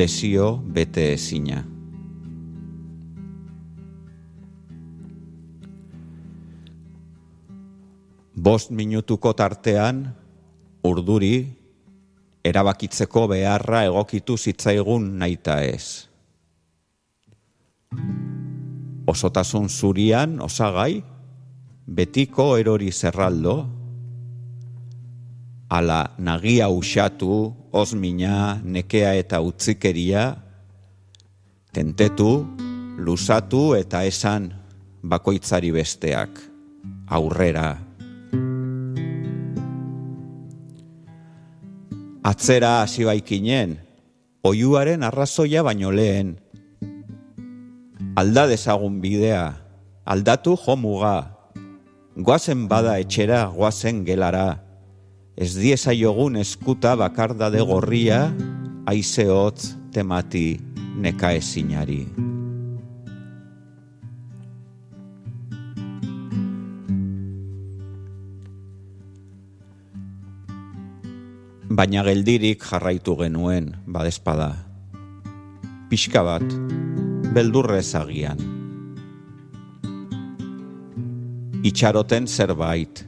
desio 0.00 0.50
bete 0.76 1.06
ezina. 1.14 1.62
Bost 8.36 8.74
minutuko 8.76 9.32
tartean, 9.32 10.02
urduri, 10.84 11.38
erabakitzeko 12.44 13.24
beharra 13.32 13.86
egokitu 13.88 14.36
zitzaigun 14.36 15.14
naita 15.24 15.62
ez. 15.64 16.05
Osotasun 19.06 19.68
zurian, 19.68 20.40
osagai, 20.42 21.02
betiko 21.86 22.56
erori 22.58 22.90
zerraldo, 22.92 23.56
ala 25.70 26.00
nagia 26.18 26.68
usatu, 26.68 27.54
osmina, 27.72 28.60
nekea 28.64 29.14
eta 29.20 29.40
utzikeria, 29.40 30.28
tentetu, 31.72 32.44
lusatu 32.98 33.74
eta 33.78 34.02
esan 34.08 34.50
bakoitzari 35.02 35.70
besteak, 35.70 36.40
aurrera, 37.06 37.76
Atzera 42.26 42.80
hasi 42.82 43.04
baikinen, 43.06 43.76
oiuaren 44.42 45.04
arrazoia 45.06 45.62
baino 45.62 45.92
lehen. 45.94 46.32
Alda 48.16 48.46
dezagun 48.48 49.00
bidea, 49.02 49.58
aldatu 50.08 50.54
jo 50.56 50.76
muga. 50.80 51.16
Goazen 52.16 52.62
bada 52.64 52.94
etxera, 52.96 53.42
goazen 53.52 54.06
gelara. 54.08 54.62
Ez 55.36 55.52
dieza 55.52 55.92
jogun 55.92 56.40
eskuta 56.40 56.94
bakardade 56.96 57.60
gorria, 57.60 58.30
aizeotz 58.88 59.74
temati 59.92 60.56
neka 60.96 61.34
ezinari. 61.36 62.06
baina 71.76 72.00
geldirik 72.06 72.62
jarraitu 72.64 73.12
genuen 73.20 73.74
badespada. 73.84 74.54
Pixka 75.90 76.22
bat, 76.24 76.44
beldurrez 77.36 77.90
agian. 77.98 78.40
Itxaroten 81.66 82.26
zerbait. 82.26 83.04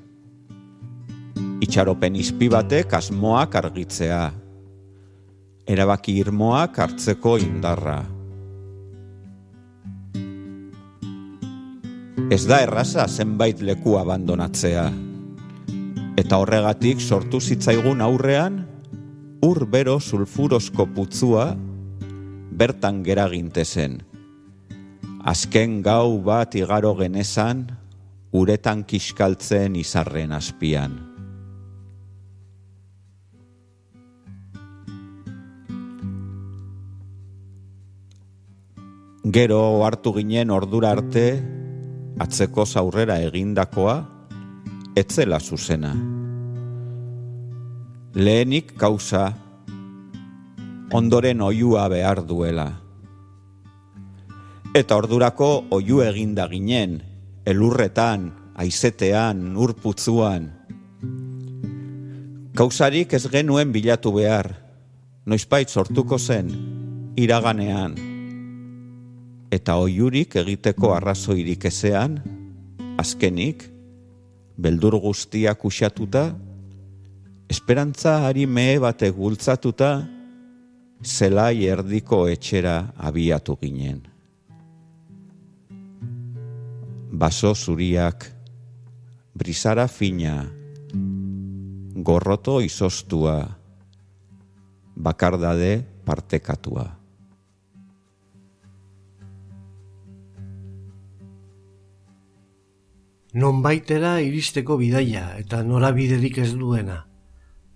Itxaropen 1.65 2.21
izpi 2.21 2.51
batek 2.53 2.93
asmoak 3.01 3.57
argitzea. 3.63 4.23
Erabaki 5.69 6.19
irmoak 6.21 6.79
hartzeko 6.85 7.37
indarra. 7.41 7.99
Ez 12.29 12.43
da 12.45 12.61
erraza 12.65 13.09
zenbait 13.09 13.61
leku 13.65 13.97
abandonatzea 13.97 14.89
eta 16.19 16.41
horregatik 16.43 16.99
sortu 16.99 17.39
zitzaigun 17.39 18.03
aurrean, 18.03 18.65
ur 19.47 19.63
bero 19.71 20.01
sulfurosko 20.03 20.89
putzua 20.97 21.53
bertan 22.59 23.05
geraginte 23.07 23.65
zen. 23.65 24.01
Azken 25.27 25.83
gau 25.83 26.21
bat 26.23 26.55
igaro 26.55 26.95
genezan, 26.95 27.67
uretan 28.31 28.85
kiskaltzen 28.87 29.75
izarren 29.75 30.31
azpian. 30.33 30.95
Gero 39.29 39.85
hartu 39.85 40.15
ginen 40.17 40.55
ordura 40.55 40.95
arte, 40.95 41.27
atzeko 42.23 42.65
zaurrera 42.65 43.19
egindakoa, 43.27 43.99
etzela 44.97 45.41
zuzena. 45.41 45.93
Lehenik 48.15 48.73
kauza, 48.79 49.33
ondoren 50.95 51.43
oiua 51.45 51.89
behar 51.93 52.23
duela. 52.25 52.71
Eta 54.77 54.99
ordurako 55.01 55.65
oiu 55.73 56.03
eginda 56.05 56.45
ginen, 56.51 56.99
elurretan, 57.49 58.27
aizetean, 58.61 59.55
urputzuan. 59.57 60.51
Kausarik 62.59 63.15
ez 63.17 63.23
genuen 63.33 63.73
bilatu 63.73 64.13
behar, 64.13 64.51
noizpait 65.25 65.73
sortuko 65.73 66.19
zen, 66.19 66.51
iraganean. 67.17 67.95
Eta 69.49 69.79
oiurik 69.81 70.37
egiteko 70.43 70.93
arrazoirik 70.99 71.65
ezean, 71.71 72.19
azkenik, 73.01 73.65
beldur 74.61 74.99
guztiak 75.01 75.65
usatuta, 75.65 76.27
esperantza 77.49 78.19
ari 78.29 78.45
mehe 78.45 78.77
batek 78.85 79.17
gultzatuta, 79.17 79.93
zelai 81.01 81.65
erdiko 81.65 82.27
etxera 82.29 82.93
abiatu 82.99 83.57
ginen. 83.63 84.08
Baso 87.19 87.51
zuriak, 87.55 88.29
brisara 89.35 89.89
fina, 89.89 90.37
gorroto 92.07 92.61
izostua, 92.63 93.41
bakardade 94.95 95.83
partekatua. 96.07 96.87
non 103.39 103.61
baitera 103.63 104.19
iristeko 104.25 104.79
bidaia 104.81 105.37
eta 105.39 105.61
norabiderik 105.63 106.39
ez 106.43 106.55
duena. 106.55 107.05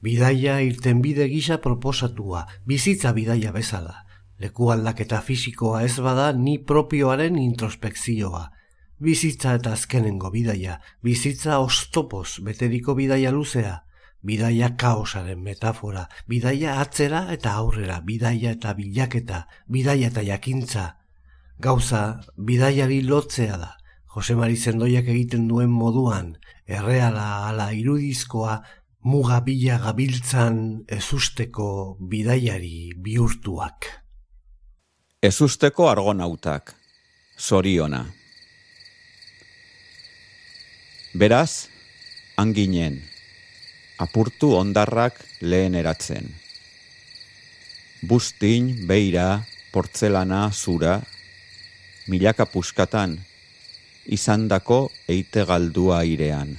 Bidaia 0.02 0.56
irten 0.64 1.02
bide 1.02 1.28
gisa 1.30 1.58
proposatua, 1.62 2.46
bizitza 2.66 3.12
bidaia 3.12 3.52
bezala. 3.52 4.06
Leku 4.42 4.72
aldaketa 4.72 5.20
fisikoa 5.20 5.84
ez 5.86 6.00
bada 6.00 6.32
ni 6.32 6.58
propioaren 6.58 7.38
introspekzioa. 7.38 8.48
Bizitza 9.02 9.56
eta 9.58 9.72
azkenengo 9.74 10.28
bidaia, 10.30 10.76
bizitza 11.02 11.56
ostopoz 11.58 12.38
beteriko 12.46 12.94
bidaia 12.94 13.32
luzea, 13.34 13.80
bidaia 14.22 14.68
kaosaren 14.78 15.40
metafora, 15.42 16.04
bidaia 16.30 16.76
atzera 16.78 17.24
eta 17.34 17.56
aurrera, 17.58 17.98
bidaia 18.06 18.52
eta 18.54 18.76
bilaketa, 18.78 19.40
bidaia 19.66 20.12
eta 20.12 20.22
jakintza. 20.22 20.84
Gauza, 21.58 22.20
bidaiari 22.36 23.00
lotzea 23.02 23.58
da, 23.58 23.72
Jose 24.14 24.38
Mari 24.38 24.56
Zendoiak 24.56 25.10
egiten 25.10 25.48
duen 25.50 25.74
moduan, 25.74 26.36
erreala 26.66 27.26
ala 27.48 27.72
irudizkoa 27.74 28.60
muga 29.02 29.40
bila 29.42 29.82
gabiltzan 29.82 30.84
ezusteko 30.86 31.98
bidaiari 31.98 32.92
bihurtuak. 33.02 33.90
Ezusteko 35.22 35.90
argonautak, 35.90 36.76
zoriona. 37.38 38.04
Beraz, 41.12 41.68
anginen, 42.40 42.94
apurtu 44.00 44.54
ondarrak 44.56 45.18
lehen 45.44 45.74
eratzen. 45.76 46.30
Bustin, 48.08 48.70
beira, 48.88 49.44
portzelana, 49.74 50.48
zura, 50.56 51.02
milaka 52.08 52.46
puskatan, 52.48 53.18
izandako 54.08 54.88
eite 55.04 55.44
galdua 55.44 55.98
airean. 56.00 56.56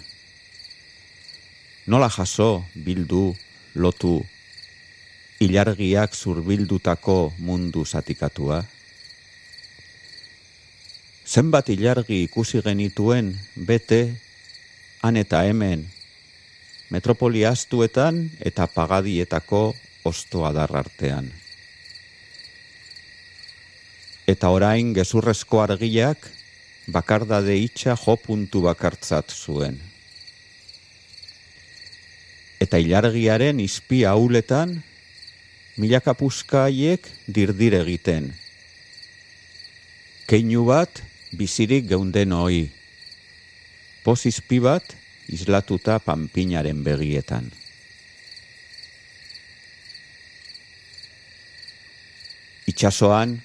Nola 1.90 2.12
jaso, 2.14 2.64
bildu, 2.76 3.34
lotu, 3.74 4.20
ilargiak 5.42 6.14
zurbildutako 6.14 7.34
mundu 7.40 7.88
zatikatua? 7.90 8.62
Zenbat 11.26 11.74
ilargi 11.74 12.22
ikusi 12.28 12.62
genituen 12.62 13.34
bete, 13.58 14.22
han 15.04 15.18
eta 15.20 15.42
hemen, 15.44 15.84
metropoli 16.90 17.44
astuetan 17.44 18.30
eta 18.40 18.70
pagadietako 18.72 19.74
ostoa 20.08 20.54
darrartean. 20.56 21.28
Eta 24.24 24.52
orain 24.56 24.94
gezurrezko 24.96 25.60
argiak, 25.60 26.30
bakardade 26.88 27.58
itxa 27.60 27.98
jo 28.00 28.16
puntu 28.16 28.62
bakartzat 28.64 29.36
zuen. 29.36 29.76
Eta 32.64 32.80
ilargiaren 32.80 33.60
izpi 33.60 34.06
hauletan, 34.08 34.78
milaka 35.76 36.14
puskaiek 36.16 37.10
dirdir 37.28 37.76
egiten. 37.82 38.32
Keinu 40.32 40.64
bat 40.72 41.04
bizirik 41.36 41.90
geunden 41.92 42.32
hoi. 42.32 42.72
Poz 44.04 44.26
izpi 44.28 44.60
bat 44.60 44.84
islatuta 45.32 45.96
panpinaren 46.04 46.82
begietan. 46.84 47.48
Itxasoan, 52.68 53.38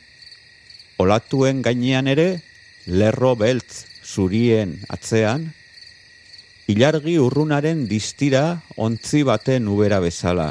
olatuen 0.98 1.62
gainean 1.62 2.10
ere, 2.10 2.40
lerro 2.90 3.36
beltz 3.38 3.84
zurien 4.02 4.74
atzean, 4.90 5.46
ilargi 6.66 7.16
urrunaren 7.22 7.86
distira 7.86 8.60
ontzi 8.76 9.22
baten 9.22 9.70
ubera 9.70 10.02
bezala. 10.02 10.50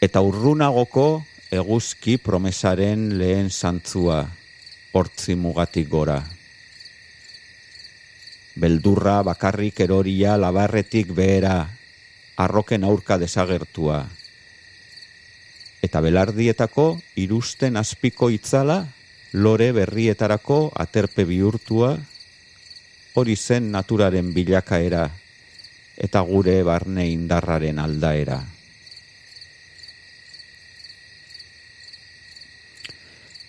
Eta 0.00 0.24
urrunagoko 0.24 1.08
eguzki 1.52 2.16
promesaren 2.24 3.18
lehen 3.20 3.50
zantzua, 3.52 4.22
hortzi 4.96 5.36
mugatik 5.36 5.90
gora. 5.92 6.22
Beldurra 8.60 9.22
bakarrik 9.24 9.80
eroria 9.80 10.36
labarretik 10.36 11.14
behera, 11.16 11.58
arroken 12.36 12.84
aurka 12.84 13.16
desagertua 13.16 14.02
eta 15.80 16.00
belardietako 16.04 17.00
irusten 17.16 17.76
azpiko 17.80 18.28
itzala, 18.32 18.84
lore 19.32 19.70
berrietarako 19.72 20.70
aterpe 20.76 21.24
bihurtua, 21.24 21.94
hori 23.16 23.36
zen 23.36 23.70
naturaren 23.72 24.32
bilakaera, 24.36 25.08
eta 25.96 26.22
gure 26.28 26.60
barne 26.66 27.08
indarraren 27.10 27.80
aldaera. 27.80 28.40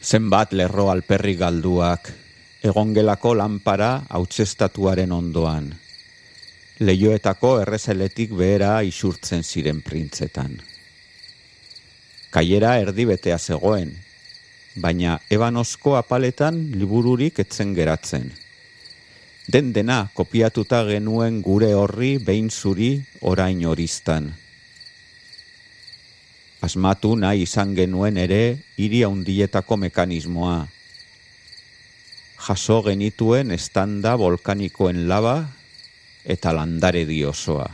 Zenbat 0.01 0.55
lerro 0.57 0.89
alperri 0.89 1.35
galduak, 1.37 2.09
egongelako 2.61 3.33
lanpara 3.33 4.03
hautsestatuaren 4.09 5.11
ondoan, 5.11 5.71
leioetako 6.79 7.55
errezeletik 7.63 8.35
behera 8.37 8.81
isurtzen 8.85 9.41
ziren 9.43 9.81
printzetan. 9.81 10.59
Kaiera 12.31 12.75
erdibetea 12.79 13.39
zegoen, 13.39 13.95
baina 14.77 15.17
ebanozko 15.29 15.95
apaletan 15.97 16.61
libururik 16.77 17.41
etzen 17.43 17.73
geratzen. 17.73 18.29
Den 19.51 19.73
dena 19.73 20.05
kopiatuta 20.13 20.83
genuen 20.87 21.41
gure 21.41 21.73
horri 21.73 22.19
behin 22.23 22.49
zuri 22.49 22.91
orain 23.21 23.65
horiztan. 23.65 24.29
Asmatu 26.61 27.15
nahi 27.17 27.41
izan 27.47 27.73
genuen 27.75 28.21
ere 28.21 28.61
hiri 28.77 29.01
handietako 29.03 29.79
mekanismoa. 29.81 30.59
Jaso 32.41 32.81
genituen 32.81 33.51
estanda 33.53 34.15
volkanikoen 34.17 35.03
laba 35.09 35.35
eta 36.25 36.53
landare 36.57 37.03
diosoa. 37.05 37.67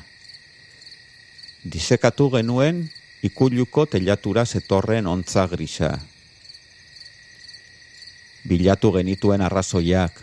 Disekatu 1.64 2.28
genuen 2.34 2.82
ikuluko 3.24 3.86
telatura 3.88 4.44
zetorren 4.46 5.08
ontza 5.08 5.46
grisa. 5.48 5.94
Bilatu 8.48 8.92
genituen 8.96 9.42
arrazoiak, 9.42 10.20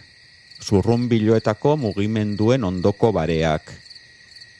zurrun 0.60 1.08
biloetako 1.08 1.76
mugimenduen 1.80 2.64
ondoko 2.64 3.12
bareak, 3.16 3.72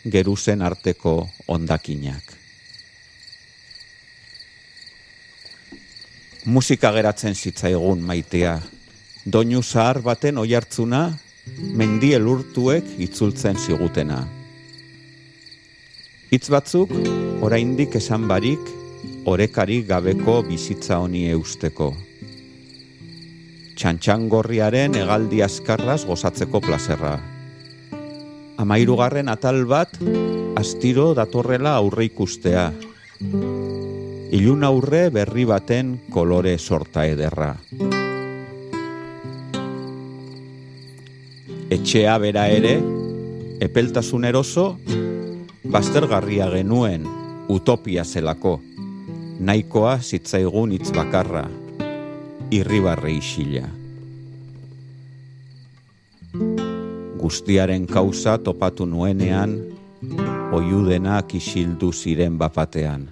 geruzen 0.04 0.62
arteko 0.62 1.14
ondakinak. 1.48 2.32
Musika 6.44 6.90
geratzen 6.92 7.34
zitzaigun 7.34 8.02
maitea, 8.04 8.58
doinu 9.24 9.62
zahar 9.62 10.02
baten 10.04 10.38
oiartzuna, 10.38 11.08
mendiel 11.76 12.26
urtuek 12.28 12.84
itzultzen 13.00 13.56
zigutena. 13.56 14.20
Hitz 16.32 16.48
batzuk, 16.52 16.92
oraindik 17.44 17.96
esan 18.00 18.26
barik, 18.28 18.60
orekari 19.24 19.82
gabeko 19.88 20.42
bizitza 20.44 20.98
honi 21.00 21.28
eusteko. 21.32 21.92
Txantxangorriaren 23.74 24.94
egaldi 25.00 25.42
askarraz 25.44 26.04
gozatzeko 26.08 26.60
plazerra. 26.64 27.16
Amairugarren 28.60 29.28
atal 29.32 29.64
bat, 29.66 29.96
astiro 30.60 31.12
datorrela 31.16 31.74
aurre 31.80 32.06
ikustea. 32.10 32.68
Ilun 34.34 34.64
aurre 34.66 35.08
berri 35.14 35.44
baten 35.48 35.96
kolore 36.14 36.58
sorta 36.58 37.06
ederra. 37.10 37.54
Etxea 41.72 42.18
bera 42.20 42.44
ere, 42.52 42.74
epeltasun 43.64 44.24
eroso, 44.28 44.64
Bastergarria 45.64 46.50
genuen 46.52 47.06
utopia 47.48 48.04
zelako, 48.04 48.58
nahikoa 49.40 49.94
zitzaigun 49.98 50.74
hitz 50.76 50.90
bakarra, 50.92 51.46
irribarre 52.52 53.14
isila. 53.16 53.64
Guztiaren 57.22 57.86
kauza 57.88 58.36
topatu 58.44 58.84
nuenean, 58.84 59.56
oiudenak 60.52 61.32
isildu 61.40 61.92
ziren 61.92 62.36
bapatean. 62.38 63.08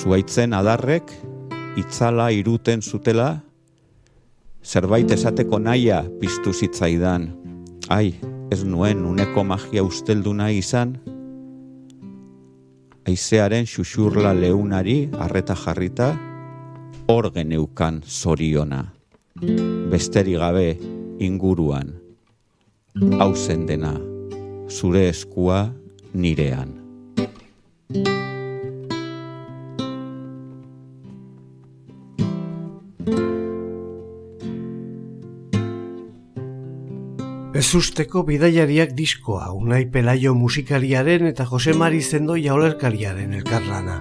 Zuaitzen 0.00 0.58
adarrek, 0.58 1.14
itzala 1.78 2.32
iruten 2.34 2.82
zutela, 2.82 3.38
zerbait 4.62 5.10
esateko 5.10 5.58
naia 5.58 6.02
piztu 6.20 6.52
zitzaidan, 6.52 7.30
ai, 7.88 8.14
ez 8.52 8.62
nuen 8.64 9.04
uneko 9.06 9.44
magia 9.44 9.82
ustelduna 9.86 10.50
izan, 10.52 10.96
aizearen 13.08 13.66
xuxurla 13.66 14.34
leunari 14.36 15.08
arreta 15.18 15.56
jarrita, 15.56 16.12
hor 17.08 17.30
geneukan 17.34 18.02
zoriona, 18.06 18.84
besteri 19.90 20.36
gabe 20.38 20.76
inguruan, 21.18 21.94
hauzen 23.18 23.66
dena, 23.66 23.94
zure 24.70 25.08
eskua 25.10 25.70
nirean. 26.14 26.76
Ez 37.60 37.74
usteko 37.76 38.22
bidaiariak 38.24 38.94
diskoa, 38.96 39.50
unai 39.52 39.82
pelaio 39.92 40.30
musikariaren 40.32 41.26
eta 41.28 41.44
Jose 41.44 41.74
Mari 41.76 41.98
Zendo 42.00 42.32
jaulerkariaren 42.40 43.34
elkarlana. 43.36 43.96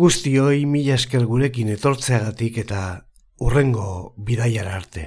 Guztioi 0.00 0.66
mila 0.74 0.98
esker 1.00 1.24
gurekin 1.32 1.72
etortzeagatik 1.78 2.60
eta 2.66 2.82
urrengo 3.40 3.88
bidaiara 4.28 4.76
arte. 4.82 5.06